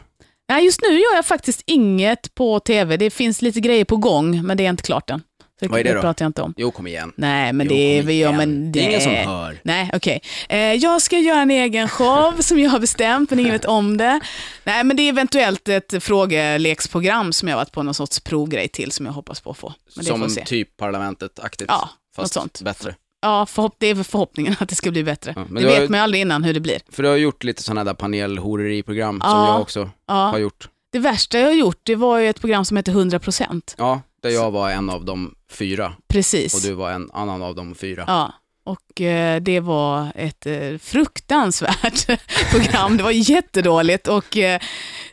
[0.49, 2.97] Nej, just nu gör jag faktiskt inget på tv.
[2.97, 5.23] Det finns lite grejer på gång, men det är inte klart än.
[5.67, 6.01] Så Vad är det då?
[6.01, 6.55] pratar jag inte om.
[6.57, 7.13] Jo, kom igen.
[7.17, 8.37] Nej, men Jo, det är igen.
[8.37, 9.61] men Det det är ingen som hör.
[9.63, 10.23] Nej, okej.
[10.49, 13.97] Eh, jag ska göra en egen show som jag har bestämt, men ingen vet om
[13.97, 14.21] det.
[14.65, 18.69] Nej, men det är eventuellt ett frågeleksprogram som jag har varit på någon sorts provgrej
[18.69, 19.73] till som jag hoppas på att få.
[19.97, 21.71] Men det Som typ Parlamentet-aktigt.
[21.71, 22.63] Ja, fast något sånt.
[22.63, 22.95] bättre.
[23.23, 25.33] Ja, förhopp det är förhoppningen att det ska bli bättre.
[25.37, 26.79] Ja, det har vet ju- man ju aldrig innan hur det blir.
[26.91, 29.47] För du har gjort lite sådana där panelhoreriprogram som Ja.
[29.49, 30.15] jag också Ja.
[30.15, 30.69] har gjort.
[30.93, 33.75] Det värsta jag har gjort, det var ju ett program som heter 100%.
[33.79, 36.55] Ja, där jag var en av de fyra Precis.
[36.55, 38.05] och du var en annan av de fyra.
[38.07, 38.33] Ja,
[38.65, 42.07] och eh, det var ett eh, fruktansvärt
[42.51, 42.97] program.
[42.97, 44.61] Det var jättedåligt och eh,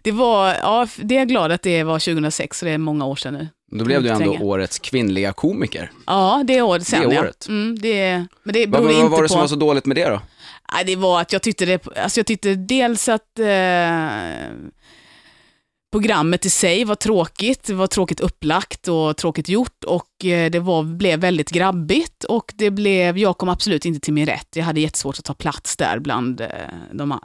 [0.02, 3.06] det var, ja, det är jag glad att det var 2006, så det är många
[3.06, 3.48] år sedan nu.
[3.72, 5.92] Då blev du ändå årets kvinnliga komiker.
[6.08, 7.10] Ja, det är året sen.
[7.10, 7.22] Det ja.
[7.22, 7.48] året.
[7.48, 9.28] Mm, det, men det vad, inte vad var det på...
[9.28, 10.22] som var så dåligt med det då?
[10.74, 13.46] Nej, det var att jag tyckte det, alltså jag tyckte dels att eh,
[15.92, 20.60] programmet i sig var tråkigt, det var tråkigt upplagt och tråkigt gjort och eh, det
[20.60, 24.48] var, blev väldigt grabbigt och det blev, jag kom absolut inte till min rätt.
[24.56, 26.48] Jag hade jättesvårt att ta plats där bland eh,
[26.92, 27.18] de äh,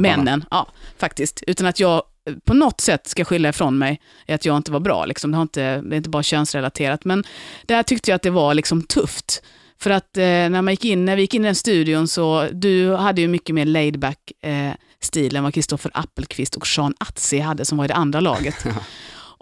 [0.00, 0.44] männen.
[0.50, 0.66] Ja,
[0.98, 1.42] faktiskt.
[1.46, 2.02] Utan att jag
[2.44, 5.04] på något sätt ska skylla ifrån mig i att jag inte var bra.
[5.04, 5.30] Liksom.
[5.30, 7.24] Det, har inte, det är inte bara könsrelaterat, men
[7.66, 9.42] där tyckte jag att det var liksom tufft.
[9.82, 12.48] För att eh, när, man gick in, när vi gick in i den studion så,
[12.52, 16.94] du hade ju mycket mer laid back eh, stil än vad Kristoffer Appelqvist och Sean
[16.98, 18.64] Atzi hade som var i det andra laget.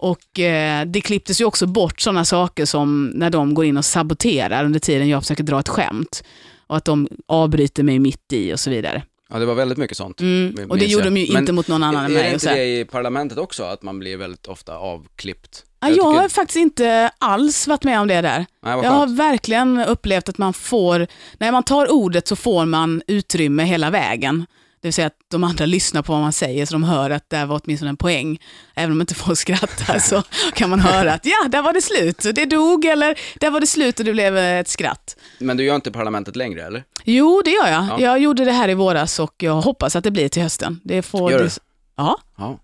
[0.01, 3.85] Och eh, det klipptes ju också bort sådana saker som när de går in och
[3.85, 6.23] saboterar under tiden jag försöker dra ett skämt.
[6.67, 9.03] Och att de avbryter mig mitt i och så vidare.
[9.29, 10.21] Ja, det var väldigt mycket sånt.
[10.21, 10.69] Mm.
[10.69, 12.29] Och det gjorde de ju Men inte mot någon annan än är mig.
[12.29, 15.65] det och så inte det i parlamentet också, att man blir väldigt ofta avklippt?
[15.81, 18.45] Ja, jag har tycker- faktiskt inte alls varit med om det där.
[18.63, 21.07] Nej, Jag har verkligen upplevt att man får,
[21.39, 24.45] när man tar ordet så får man utrymme hela vägen.
[24.81, 27.29] Det vill säga att de andra lyssnar på vad man säger så de hör att
[27.29, 28.39] det var åtminstone en poäng.
[28.75, 32.17] Även om inte folk skrattar så kan man höra att ja, där var det slut.
[32.35, 35.15] Det dog eller där var det slut och det blev ett skratt.
[35.39, 36.83] Men du gör inte parlamentet längre, eller?
[37.03, 37.83] Jo, det gör jag.
[37.89, 37.99] Ja.
[37.99, 40.79] Jag gjorde det här i våras och jag hoppas att det blir till hösten.
[40.83, 41.45] Det får Gör du?
[41.45, 41.57] det-
[41.97, 42.59] Ja, Ja.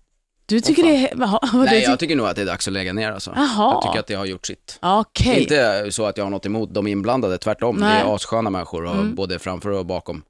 [0.46, 1.16] Du tycker det är...
[1.16, 3.32] Vad Nej, du jag tycker- nog att det är dags att lägga ner alltså.
[3.36, 3.72] Jaha.
[3.72, 4.78] Jag tycker att det har gjort sitt.
[4.82, 5.42] Okej.
[5.42, 7.76] Inte så att jag har något emot de inblandade, tvärtom.
[7.76, 7.90] Nej.
[7.94, 8.06] Mm.
[8.06, 10.22] Det är assköna människor, och både framför och bakom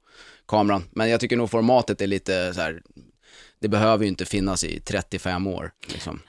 [0.47, 0.83] kameran.
[0.91, 2.81] Men jag tycker nog formatet är lite så här.
[3.59, 5.71] det behöver ju inte finnas i 35 år.
[5.87, 6.19] Liksom.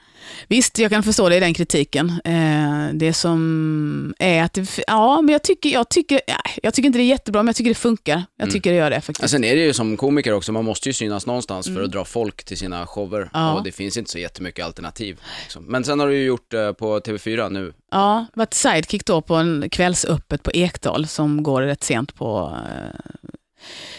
[0.47, 2.21] Visst, jag kan förstå det i den kritiken.
[2.25, 6.99] Eh, det som är att, ja, men jag tycker, jag, tycker, ja, jag tycker inte
[6.99, 8.23] det är jättebra, men jag tycker det funkar.
[8.37, 9.21] Jag tycker det gör det faktiskt.
[9.21, 11.91] Men sen är det ju som komiker också, man måste ju synas någonstans för att
[11.91, 13.17] dra folk till sina shower.
[13.17, 13.29] Mm.
[13.33, 13.53] Ja.
[13.53, 15.19] Och det finns inte så jättemycket alternativ.
[15.43, 15.63] Liksom.
[15.63, 17.73] Men sen har du ju gjort eh, på TV4 nu.
[17.91, 22.99] Ja, varit sidekick då på en kvällsöppet på Ekdal som går rätt sent på eh,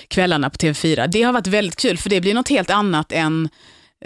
[0.09, 1.07] kvällarna på TV4.
[1.07, 3.49] Det har varit väldigt kul för det blir något helt annat än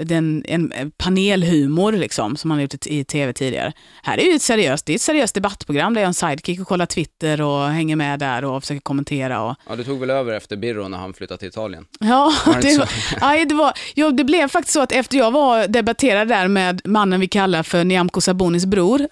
[0.00, 3.72] den, en panelhumor liksom, som har gjort i, tv tidigare.
[4.02, 6.60] Här är ju ett seriöst, det är ett seriöst debattprogram där jag är en sidekick
[6.60, 9.42] och kollar Twitter och hänger med där och försöker kommentera.
[9.42, 11.86] Och, Ja, du tog väl över efter Birro när han flyttade till Italien?
[12.00, 12.88] Ja, Var det det, var,
[13.20, 16.80] ja, det, var, ja, det blev faktiskt så att efter jag var debatterade där med
[16.84, 19.08] mannen vi kallar för Nyamko Sabonis bror,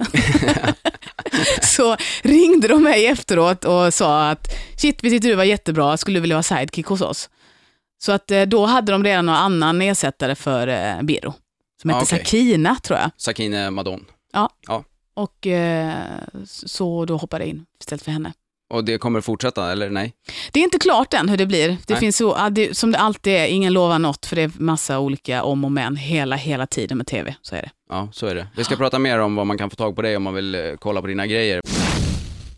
[1.63, 6.17] så ringde de mig efteråt och sa att shit, vi tyckte du var jättebra, skulle
[6.17, 7.29] du vilja vara sidekick hos oss?
[8.03, 11.35] Så att eh, då hade de redan någon annan ersättare för eh, Biro,
[11.83, 12.25] som Ja, hette okej.
[12.25, 13.11] Sakina tror jag.
[13.17, 14.05] Sakine Madon.
[15.15, 15.95] Och eh,
[16.45, 18.33] så då hoppade jag in istället för henne.
[18.71, 20.13] Och det kommer fortsätta, eller nej?
[20.53, 21.69] Det är inte klart än hur det blir.
[21.69, 22.01] Det Nej.
[22.01, 25.43] finns så, ja, som det alltid är, ingen lovar något för det är massa olika
[25.43, 27.35] om och men hela, hela tiden med tv.
[27.43, 27.71] Så är det.
[27.89, 28.47] Ja, så är det.
[28.57, 30.55] Vi ska prata mer om vad man kan få tag på dig om man vill
[30.55, 31.61] eh, kolla på dina grejer.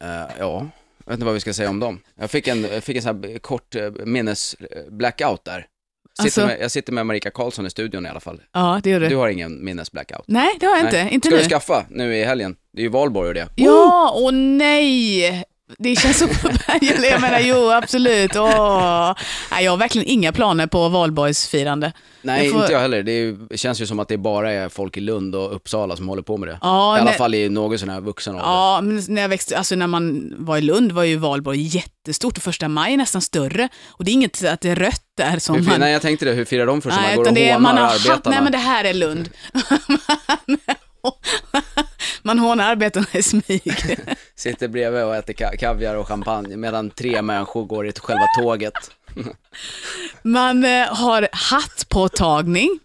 [0.00, 0.66] Eh, ja,
[1.04, 2.00] Jag vet inte vad vi ska säga om dem.
[2.18, 5.66] Jag fick en, jag fick en sån här kort eh, minnes-blackout där.
[6.18, 8.42] Sitter Alltså- med, jag sitter med Marika Karlsson i studion i alla fall.
[8.52, 9.08] Ja, det gör du.
[9.08, 10.24] Du har ingen minnes-blackout?
[10.26, 11.04] Nej, det har jag inte.
[11.04, 11.14] Nej.
[11.14, 11.42] Inte Ska nu.
[11.42, 12.56] du skaffa nu i helgen?
[12.72, 13.48] Det är ju valborg och det.
[13.56, 15.44] Ja, och nej!
[15.78, 16.28] Det känns så...
[17.10, 18.36] jag menar, jo, absolut.
[18.36, 19.14] Åh.
[19.50, 21.92] Nej, jag har verkligen inga planer på valborgsfirande.
[22.22, 23.02] Nej, Jag får- inte jag heller.
[23.02, 26.08] Det, är, känns ju som att det bara är folk i Lund och Uppsala som
[26.08, 26.58] håller på med det.
[26.60, 28.46] Ja, I alla nej- fall i någon sån här vuxen ålder.
[28.48, 32.36] Ja, men när jag växte, alltså när man var i Lund var ju valborg jättestort
[32.36, 33.68] och första maj nästan större.
[33.86, 35.80] Och det är inget att det är rött där som Hur, man...
[35.80, 36.32] Nej, jag tänkte det.
[36.32, 37.16] Hur firar de första maj?
[37.16, 38.20] Går och hånar arbetarna?
[38.36, 39.28] nej men det här är Lund.
[42.24, 43.74] man hånar arbetarna i smyg.
[44.36, 48.74] Sitter bredvid och äter ka- kaviar och champagne medan tre människor går i själva tåget.
[50.22, 52.78] Man eh, har hattpåtagning.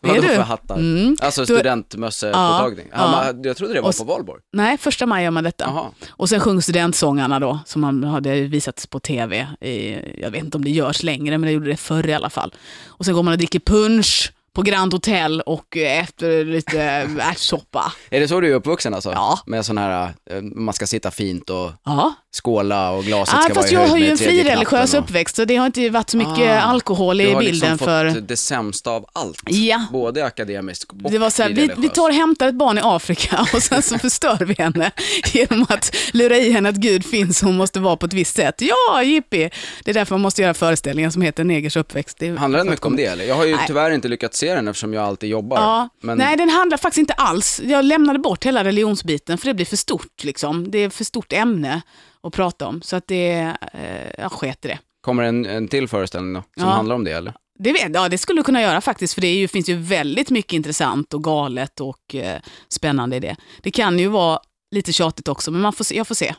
[0.00, 0.34] Vad är Är det du?
[0.34, 0.74] för hattar?
[0.74, 1.16] Mm.
[1.20, 2.86] Alltså studentmössepåtagning?
[2.92, 4.40] Ja, Ja, Jag trodde det var på valborg.
[4.52, 5.64] Nej, första maj gör man detta.
[5.64, 5.90] Jaha.
[6.08, 9.46] Och sen sjung studentsångarna då, som man hade visats på tv.
[9.60, 12.30] I, jag vet inte om det görs längre, men det gjorde det förr i alla
[12.30, 12.54] fall.
[12.86, 16.80] Och sen går man och dricker punch på Grand Hotel och eh, efter lite
[17.20, 17.92] ärtsoppa.
[18.10, 19.12] Är det så du är uppvuxen alltså?
[19.12, 19.38] Ja.
[19.46, 23.54] Med sån här, eh, man ska sitta fint och Ja, skåla och glaset ah, ska
[23.54, 25.56] vara fast i jag höjd har ju med en tredje frireligiös och- uppväxt, så det
[25.56, 28.10] har inte varit så mycket Ah, alkohol Du i har bilden liksom för...
[28.10, 29.42] fått det sämsta av allt.
[29.46, 29.86] Ja.
[29.92, 32.80] Både akademiskt och Det var så här, vi, vi tar och hämtar ett barn i
[32.84, 34.90] Afrika och sen så förstör vi henne
[35.32, 38.36] genom att lura i henne att Gud finns och hon måste vara på ett visst
[38.36, 38.54] sätt.
[38.58, 39.50] Ja, jippi!
[39.84, 42.16] Det är därför man måste göra föreställningen som heter Negers uppväxt.
[42.18, 43.24] Det Handlar den mycket om det eller?
[43.24, 43.64] Jag har ju Nej.
[43.66, 45.56] tyvärr inte lyckats se den eftersom jag alltid jobbar.
[45.60, 47.60] Ja, Men nej den handlar faktiskt inte alls.
[47.64, 50.70] Jag lämnade bort hela religionsbiten för det blir för stort liksom.
[50.70, 51.82] Det är för stort ämne
[52.22, 52.82] att prata om.
[52.82, 53.32] Så att det,
[53.72, 54.78] eh, jag sket i det.
[55.00, 56.74] kommer en, en till föreställning då, som Ja.
[56.74, 57.34] handlar om det eller?
[57.58, 60.30] Det, vet, ja, det skulle du kunna göra faktiskt, för det ju, finns ju väldigt
[60.30, 63.36] mycket intressant och galet och eh, spännande i det.
[63.62, 64.40] Det kan ju vara
[64.74, 66.34] lite tjatigt också, men man får se, jag får se.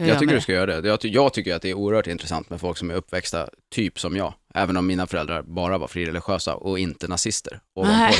[0.00, 0.88] Jag gör tycker du ska göra det.
[0.88, 4.16] Jag, jag tycker att det är oerhört intressant med folk som är uppväxta typ som
[4.16, 4.34] jag.
[4.54, 7.60] Även om mina föräldrar bara var frireligiösa och inte nazister.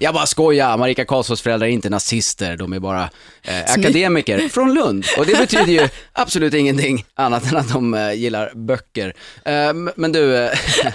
[0.00, 3.10] jag bara skojar, Marika Karlssons föräldrar är inte nazister, de är bara
[3.42, 5.04] eh, akademiker från Lund.
[5.18, 9.14] Och det betyder ju absolut ingenting annat än att de eh, gillar böcker.
[9.44, 10.50] Eh, men du, eh,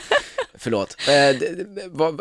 [0.58, 1.36] förlåt, eh,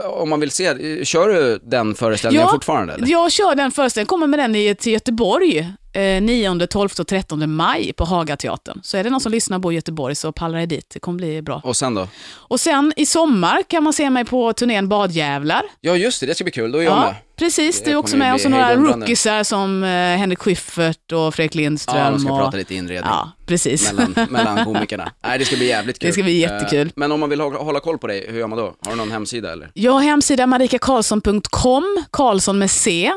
[0.06, 3.06] om man vill se, kör du den föreställningen fortfarande eller?
[3.06, 7.92] Jag kör den föreställningen, kommer med den till Göteborg eh, 9, 12 och 13 maj
[7.92, 8.80] på Hagateatern.
[8.82, 11.00] Så är det någon som lyssnar och bor i Göteborg så pallar det dit, det
[11.00, 11.60] kommer bli bra.
[11.64, 12.08] Och sen då?
[12.32, 15.62] Och sen i sommar kan man se mig på turnén Badjävlar.
[15.80, 17.14] Ja just det, det ska bli kul, då är jag med.
[17.36, 17.78] precis.
[17.78, 18.34] Det Du är också med.
[18.34, 21.96] Och så några rookiesar som eh, Henrik Schyffert och Fredrik Lindström.
[21.98, 23.10] Ja, de ska och, prata lite inredning.
[23.10, 23.92] Ja, precis.
[23.92, 25.12] mellan, mellan komikerna.
[25.26, 26.06] Nej, det ska bli jävligt kul.
[26.06, 26.86] Det ska bli jättekul.
[26.86, 28.74] Eh, Men om man vill hålla, hålla koll på dig, hur gör man då?
[28.84, 29.70] Har du någon hemsida eller?
[29.74, 33.12] Jag har hemsida marikakarlsson.com, Karlsson med C.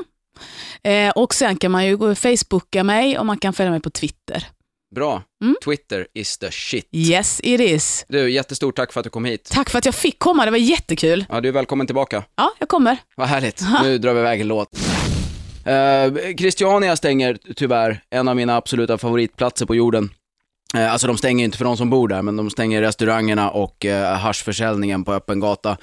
[0.86, 3.80] Eh, och sen kan man ju gå och Facebooka mig och man kan följa mig
[3.80, 4.48] på Twitter.
[4.96, 5.24] Bra.
[5.44, 5.56] Mm.
[5.66, 6.90] Twitter is the shit.
[6.92, 8.06] Yes, it is.
[8.08, 9.50] Du, jättestort tack för att du kom hit.
[9.52, 11.26] Tack för att jag fick komma, det var jättekul.
[11.30, 12.24] Ja, du är välkommen tillbaka.
[12.36, 12.98] Ja, jag kommer.
[13.16, 13.62] Vad härligt.
[13.84, 14.70] Nu drar vi iväg en låt.
[15.68, 20.10] Uh, Christiania stänger tyvärr en av mina absoluta favoritplatser på jorden.
[20.76, 23.86] Eh, alltså de stänger inte för de som bor där, men de stänger restaurangerna och
[23.86, 25.78] eh, haschförsäljningen på öppen gata.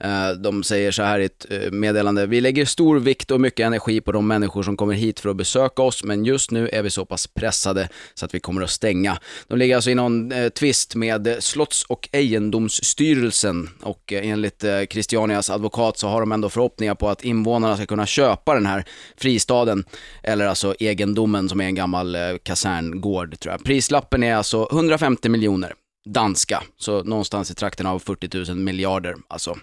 [0.00, 3.66] Eh, de säger så här i ett eh, meddelande, vi lägger stor vikt och mycket
[3.66, 6.82] energi på de människor som kommer hit för att besöka oss, men just nu är
[6.82, 9.18] vi så pass pressade så att vi kommer att stänga.
[9.48, 14.80] De ligger alltså i någon eh, tvist med Slotts och egendomsstyrelsen och eh, enligt eh,
[14.90, 18.84] Christianias advokat så har de ändå förhoppningar på att invånarna ska kunna köpa den här
[19.16, 19.84] fristaden,
[20.22, 23.64] eller alltså egendomen som är en gammal eh, kaserngård tror jag.
[23.64, 25.74] Prislappen är alltså 150 miljoner
[26.08, 29.56] danska, så någonstans i trakten av 40 000 miljarder alltså.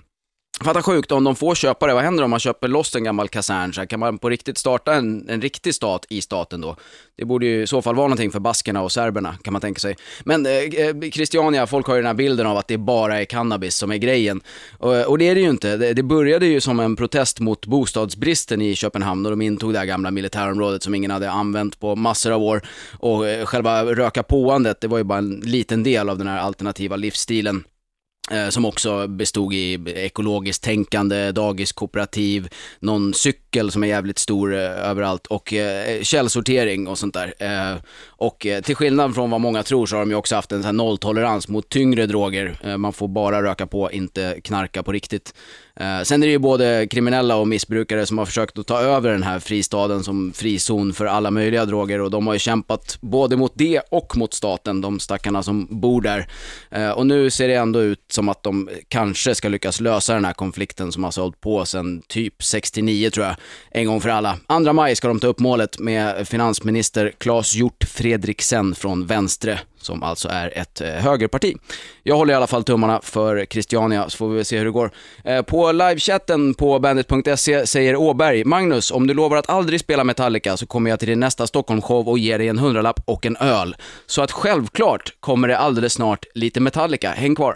[0.64, 3.30] Fatta sjukt om de får köpa det, vad händer om man köper loss en gammal
[3.30, 3.74] kasern?
[3.74, 6.76] Så här, kan man på riktigt starta en, en riktig stat i staten då?
[7.18, 9.80] Det borde ju i så fall vara någonting för baskerna och serberna, kan man tänka
[9.80, 9.96] sig.
[10.24, 13.26] Men eh, eh Christiania, folk har ju den här bilden av att det bara är
[13.26, 14.42] cannabis som är grejen.
[14.78, 15.78] Och, eh, och det är det ju inte.
[15.78, 19.80] Det, det började ju som en protest mot bostadsbristen i Köpenhamn och de intog det
[19.80, 22.62] här gamla militärområdet som ingen hade använt på massor av år.
[23.00, 26.40] Och eh, själva röka påandet, det var ju bara en liten del av den här
[26.40, 27.64] alternativa livsstilen.
[28.32, 32.48] Eh, som också bestod i ekologiskt tänkande, dagiskooperativ,
[32.80, 37.34] någon cykel som är jävligt stor eh, överallt och eh, källsortering och sånt där.
[38.08, 40.66] Och till skillnad från vad många tror så har de ju också haft en sån
[40.66, 42.78] här nolltolerans mot tyngre droger.
[42.78, 45.34] Man får bara röka på, inte knarka på riktigt.
[45.80, 49.12] Eh, sen är det ju både kriminella och missbrukare som har försökt att ta över
[49.12, 53.38] den här fristaden som frizon för alla möjliga droger och de har ju kämpat både
[53.38, 56.28] mot det och mot staten, de stackarna som bor där.
[56.72, 60.26] Eh, och nu ser det ändå ut som att de kanske ska lyckas lösa den
[60.26, 63.36] här konflikten som alltså har hållit på sedan typ 69 tror jag,
[63.72, 64.38] en gång för alla.
[64.48, 70.04] 2 maj ska de ta upp målet med finansminister Claes Hjort Fredriksen från Vänstre som
[70.04, 71.58] alltså är ett eh, högerparti.
[72.04, 74.92] Jag håller i alla fall tummarna för Christiania, så får vi se hur det går.
[75.24, 80.58] Eh, på livechatten på bandit.se säger Åberg, Magnus, om du lovar att aldrig spela Metallica
[80.58, 83.76] så kommer jag till din nästa Stockholmsshow och ger dig en hundralapp och en öl.
[84.06, 87.10] Så att självklart kommer det alldeles snart lite Metallica.
[87.10, 87.56] Häng kvar!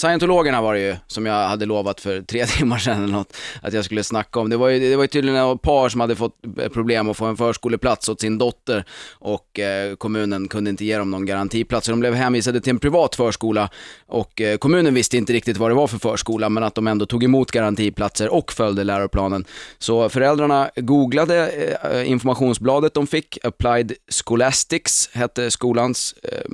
[0.00, 3.72] Scientologerna var det ju, som jag hade lovat för tre timmar sedan eller något, att
[3.72, 4.50] jag skulle snacka om.
[4.50, 7.16] Det var ju, det var ju tydligen ett par som hade fått eh, problem att
[7.16, 11.86] få en förskoleplats åt sin dotter och eh, kommunen kunde inte ge dem någon garantiplats.
[11.86, 13.68] Så de blev hänvisade till en privat förskola
[14.06, 17.06] och eh, kommunen visste inte riktigt vad det var för förskola, men att de ändå
[17.06, 19.44] tog emot garantiplatser och följde läroplanen.
[19.78, 21.48] Så föräldrarna googlade
[21.92, 23.92] eh, informationsbladet de fick, Applied
[24.24, 26.52] Scholastics hette skolans, eh,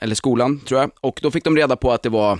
[0.00, 2.38] eller skolan tror jag, och då fick de reda på att det var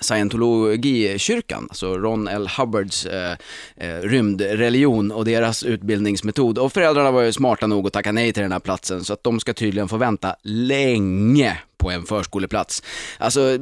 [0.00, 2.48] scientologikyrkan, alltså Ron L.
[2.58, 3.36] Hubbards eh,
[3.76, 6.58] eh, rymdreligion och deras utbildningsmetod.
[6.58, 9.24] Och föräldrarna var ju smarta nog att tacka nej till den här platsen, så att
[9.24, 12.82] de ska tydligen få vänta länge på en förskoleplats.
[13.18, 13.58] Alltså, eh,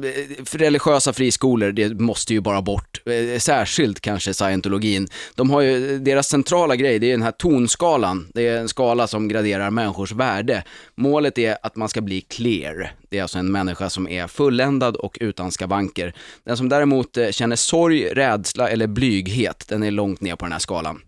[0.51, 3.01] religiösa friskolor, det måste ju bara bort.
[3.05, 5.07] Eh, särskilt kanske scientologin.
[5.35, 8.27] De har ju, deras centrala grej, det är den här tonskalan.
[8.33, 10.63] Det är en skala som graderar människors värde.
[10.95, 12.93] Målet är att man ska bli clear.
[13.09, 16.13] Det är alltså en människa som är fulländad och utan skavanker.
[16.43, 20.51] Den som däremot eh, känner sorg, rädsla eller blyghet, den är långt ner på den
[20.51, 21.01] här skalan.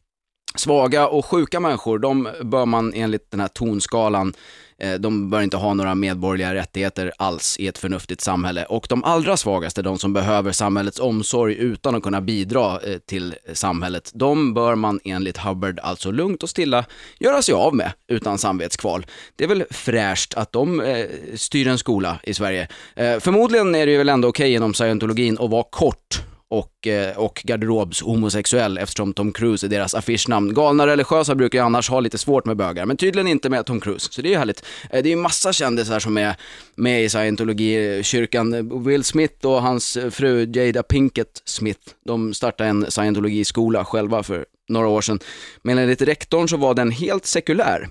[0.56, 4.34] Svaga och sjuka människor, de bör man enligt den här tonskalan
[4.78, 8.66] eh, de bör inte ha några medborgerliga rättigheter alls i ett förnuftigt samhälle.
[8.66, 13.36] Och de allra svagaste, de som behöver samhällets omsorg utan att kunna bidra eh, till
[13.54, 16.86] samhället, de bör man enligt Hubbard alltså lugnt och stilla
[17.20, 19.06] göra sig av med utan samvetskval.
[19.36, 22.68] Det är väl fräscht att de eh, styr en skola i Sverige.
[22.95, 26.22] förmodligen är det väl ändå okej okay inom scientologin att vara kort
[26.52, 30.54] och, eh, och garderobshomosexuell eftersom Tom Cruise är deras affischnamn.
[30.54, 33.80] Galna religiösa brukar ju annars ha lite svårt med bögar, men tydligen inte med Tom
[33.80, 34.66] Cruise, så det är ju härligt.
[34.89, 36.36] Eh, det är ju massa kändisar som är
[36.76, 38.84] med i scientologikyrkan.
[38.84, 44.88] Will Smith och hans fru Jada Pinkett Smith, de startade en scientologiskola själva för några
[44.88, 45.20] år sedan.
[45.62, 47.89] Men enligt rektorn så var den helt sekulär.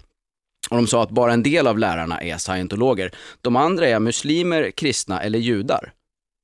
[0.71, 3.13] Och de sa att bara en del av lärarna är scientologer.
[3.41, 5.93] De andra är muslimer, kristna eller judar.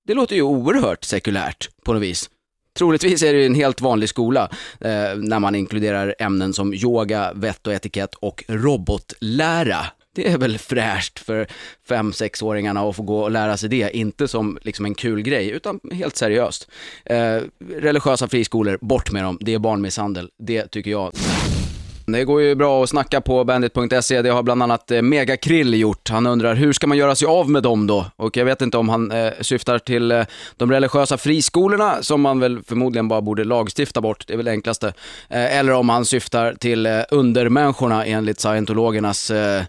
[0.06, 2.30] Det låter ju oerhört sekulärt på något vis.
[2.78, 4.50] Troligtvis är det en helt vanlig skola
[4.80, 9.86] eh, när man inkluderar ämnen som yoga, vett och etikett och robotlära.
[10.14, 11.46] Det är väl fräscht för
[11.88, 15.50] fem sexåringarna att få gå och lära sig det, inte som liksom en kul grej,
[15.50, 16.68] utan helt seriöst.
[17.04, 17.40] Eh,
[17.76, 21.12] religiösa friskolor, bort med dem, det är barnmisshandel, det tycker jag.
[22.08, 26.08] Det går ju bra att snacka på bandit.se, det har bland annat eh, Megakrill gjort.
[26.08, 28.06] Han undrar hur ska man göra sig av med dem då?
[28.16, 30.24] Och jag vet inte om han eh, syftar till eh,
[30.56, 34.52] de religiösa friskolorna som man väl förmodligen bara borde lagstifta bort, det är väl det
[34.52, 34.86] enklaste.
[35.28, 39.62] Eh, eller om han syftar till eh, undermänniskorna enligt scientologernas eh,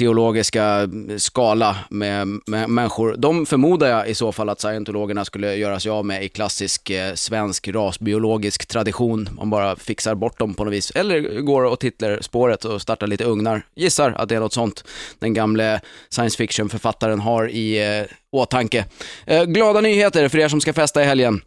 [0.00, 3.14] teologiska skala med, med, människor.
[3.18, 6.90] De förmodar jag i så fall att scientologerna skulle göra sig av med i klassisk
[6.90, 9.28] eh, svensk rasbiologisk tradition.
[9.32, 10.90] Man bara fixar bort dem på något vis.
[10.90, 13.62] Eller går åt Hitler-spåret och startar lite ugnar.
[13.74, 14.84] Gissar att det är något sånt
[15.18, 18.84] den gamle science fiction-författaren har i eh, åtanke.
[19.26, 21.40] Eh, glada nyheter för er som ska festa i helgen.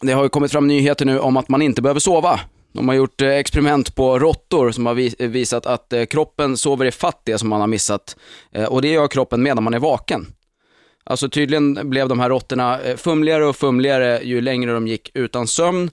[0.00, 2.40] Det har ju kommit fram nyheter nu om att man inte behöver sova
[2.76, 4.94] de har gjort eh, experiment på råttor som har
[5.28, 8.16] visat att eh, kroppen sover i fattiga det som man har missat.
[8.52, 10.26] Eh, och det gör kroppen medan man är vaken.
[11.04, 15.90] Alltså tydligen blev de här råttorna fumligare och fumligare ju längre de gick utan sömn.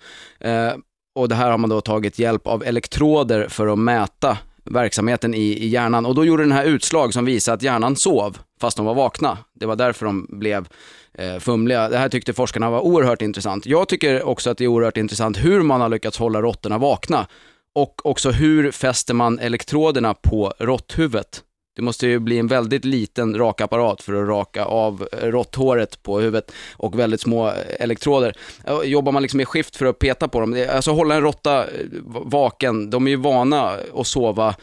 [1.15, 5.37] Och det här har man då tagit hjälp av elektroder för att mäta verksamheten i,
[5.37, 6.05] i hjärnan.
[6.05, 9.37] Och då gjorde den här utslag som visade att hjärnan sov fast de var vakna.
[9.53, 10.67] Det var därför de blev
[11.13, 11.89] Eh, fumliga.
[11.89, 13.65] Det här tyckte forskarna var oerhört intressant.
[13.65, 17.27] Jag tycker också att det är oerhört intressant hur man har lyckats hålla råttorna vakna.
[17.75, 21.43] Och också hur fäster man elektroderna på råtthuvudet?
[21.75, 26.19] Det måste ju bli en väldigt liten rakapparat för att raka av eh, råtthåret på
[26.19, 28.37] huvudet och väldigt små eh, elektroder.
[28.83, 31.65] Jobbar man liksom i skift för att peta på dem, alltså hålla en råtta
[32.05, 34.55] vaken, de är ju vana att sova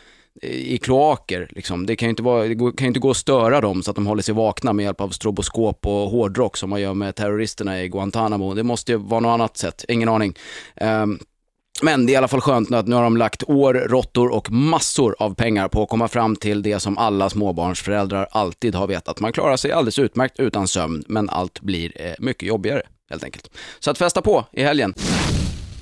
[0.42, 1.48] i kloaker.
[1.50, 1.86] Liksom.
[1.86, 4.06] Det kan ju inte, vara, det kan inte gå att störa dem så att de
[4.06, 7.88] håller sig vakna med hjälp av stroboskop och hårdrock som man gör med terroristerna i
[7.88, 8.54] Guantanamo.
[8.54, 10.34] Det måste ju vara något annat sätt, ingen aning.
[10.80, 11.18] Um,
[11.82, 14.28] men det är i alla fall skönt nu att nu har de lagt år, råttor
[14.28, 18.86] och massor av pengar på att komma fram till det som alla småbarnsföräldrar alltid har
[18.86, 19.20] vetat.
[19.20, 23.50] Man klarar sig alldeles utmärkt utan sömn, men allt blir eh, mycket jobbigare helt enkelt.
[23.78, 24.94] Så att festa på i helgen.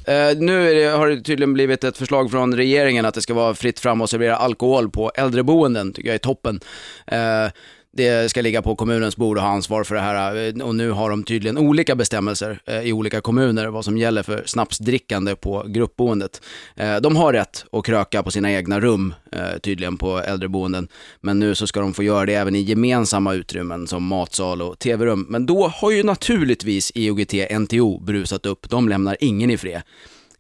[0.09, 3.55] Eh, nu det, har det tydligen blivit ett förslag från regeringen att det ska vara
[3.55, 6.61] fritt fram att servera alkohol på äldreboenden, tycker jag är toppen.
[7.07, 7.47] Eh,
[7.99, 10.63] det ska ligga på kommunens bord och ha ansvar för det här.
[10.63, 14.43] Och nu har de tydligen olika bestämmelser eh, i olika kommuner vad som gäller för
[14.47, 16.43] snapsdrickande på gruppboendet.
[16.77, 20.89] Eh, de har rätt att kröka på sina egna rum, eh, tydligen på äldreboenden.
[21.21, 24.79] Men nu så ska de få göra det även i gemensamma utrymmen som matsal och
[24.79, 25.27] tv-rum.
[25.29, 28.71] Men då har ju naturligtvis IOGT NTO brusat upp.
[28.71, 29.83] De lämnar ingen i fred.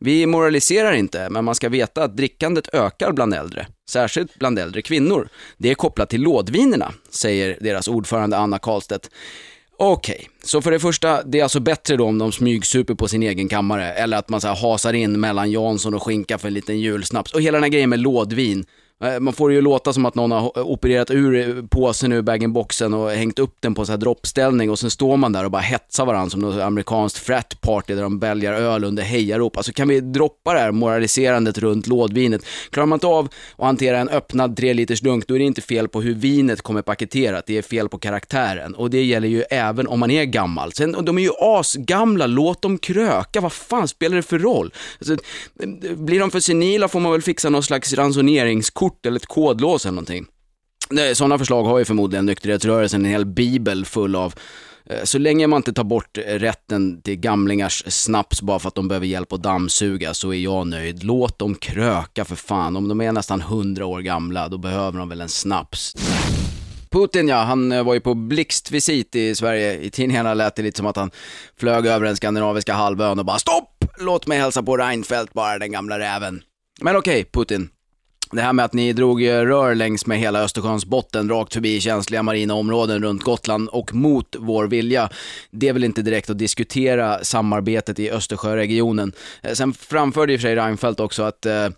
[0.00, 4.82] Vi moraliserar inte, men man ska veta att drickandet ökar bland äldre, särskilt bland äldre
[4.82, 5.28] kvinnor.
[5.56, 9.10] Det är kopplat till lådvinerna, säger deras ordförande Anna Karlstedt.
[9.80, 10.28] Okej, okay.
[10.42, 13.48] så för det första, det är alltså bättre då om de smygsuper på sin egen
[13.48, 16.80] kammare, eller att man så här hasar in mellan Jansson och skinka för en liten
[16.80, 17.34] julsnaps.
[17.34, 18.64] Och hela den här grejen med lådvin,
[19.04, 22.94] Eh, man får det ju låta som att någon har opererat ur påsen ur bag-in-boxen
[22.94, 25.62] och hängt upp den på så här droppställning och sen står man där och bara
[25.62, 29.56] hetsar varandra som något amerikanskt frat party där de bälgar öl under hejarop.
[29.56, 32.42] Alltså kan vi droppa det här moraliserandet runt lådvinet?
[32.70, 35.60] Klarar man inte av att hantera en öppnad 3 liters dunk, då är det inte
[35.60, 38.74] fel på hur vinet kommer paketerat, det är fel på karaktären.
[38.74, 40.72] Och det gäller ju även om man är gammal.
[40.72, 44.72] Sen, de är ju asgamla, låt dem kröka, vad fan spelar det för roll?
[44.98, 45.16] Alltså,
[45.96, 49.86] blir de för senila får man väl fixa någon slags ransoneringskort kort eller ett kodlås
[49.86, 50.26] eller någonting.
[51.14, 54.34] Sådana förslag har ju förmodligen nykterhetsrörelsen en hel bibel full av.
[54.86, 58.88] Eh, så länge man inte tar bort rätten till gamlingars snaps bara för att de
[58.88, 61.04] behöver hjälp att dammsuga så är jag nöjd.
[61.04, 62.76] Låt dem kröka för fan.
[62.76, 65.94] Om de är nästan 100 år gamla, då behöver de väl en snaps.
[66.90, 69.80] Putin ja, han eh, var ju på blixtvisit i Sverige.
[69.80, 71.10] I tidningarna lät det lite som att han
[71.60, 73.84] flög över den skandinaviska halvön och bara stopp!
[74.00, 76.42] Låt mig hälsa på Reinfeldt bara, den gamla räven.
[76.80, 77.68] Men okej, okay, Putin.
[78.30, 81.80] Det här med att ni drog eh, rör längs med hela Östersjöns botten, rakt förbi
[81.80, 85.10] känsliga marina områden runt Gotland och mot vår vilja,
[85.50, 89.12] det är väl inte direkt att diskutera samarbetet i Östersjöregionen.
[89.42, 91.68] Eh, sen framförde i och för sig Reinfeldt också att eh,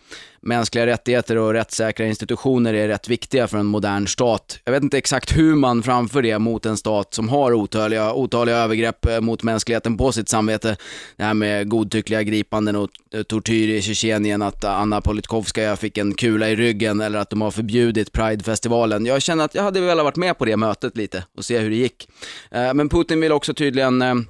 [0.42, 4.58] mänskliga rättigheter och rättssäkra institutioner är rätt viktiga för en modern stat.
[4.64, 8.56] Jag vet inte exakt hur man framför det mot en stat som har otaliga, otaliga
[8.56, 10.76] övergrepp eh, mot mänskligheten på sitt samvete.
[11.16, 16.14] Det här med godtyckliga gripanden och eh, tortyr i Tjetjenien, att Anna Politkovskaja fick en
[16.14, 19.06] kula i ryggen eller att de har förbjudit Pridefestivalen.
[19.06, 21.70] Jag känner att jag hade velat varit med på det mötet lite och se hur
[21.70, 22.08] det gick.
[22.50, 24.26] Eh, men Putin vill också tydligen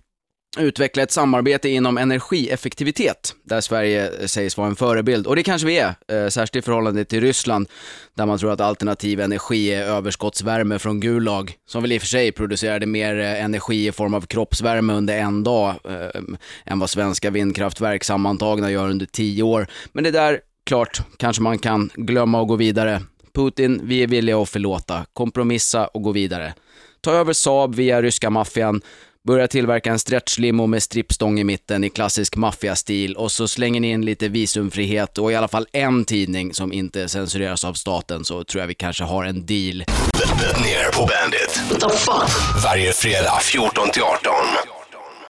[0.59, 5.27] utveckla ett samarbete inom energieffektivitet, där Sverige eh, sägs vara en förebild.
[5.27, 7.69] Och det kanske vi är, eh, särskilt i förhållande till Ryssland,
[8.15, 12.09] där man tror att alternativ energi är överskottsvärme från Gulag, som väl i och för
[12.09, 16.21] sig producerade mer eh, energi i form av kroppsvärme under en dag eh,
[16.65, 19.67] än vad svenska vindkraftverk sammantagna gör under tio år.
[19.93, 23.03] Men det där, klart, kanske man kan glömma och gå vidare.
[23.35, 26.55] Putin, vi är villiga att förlåta, kompromissa och gå vidare.
[27.01, 28.83] Ta över Saab via ryska maffian,
[29.27, 33.91] börjar tillverka en stretchlimo med strippstång i mitten i klassisk maffiastil och så slänger ni
[33.91, 38.45] in lite visumfrihet och i alla fall en tidning som inte censureras av staten så
[38.45, 39.77] tror jag vi kanske har en deal.
[39.77, 41.63] Ner på Bandit.
[41.71, 42.63] What the fuck?
[42.65, 44.33] Varje fredag 14 till 18.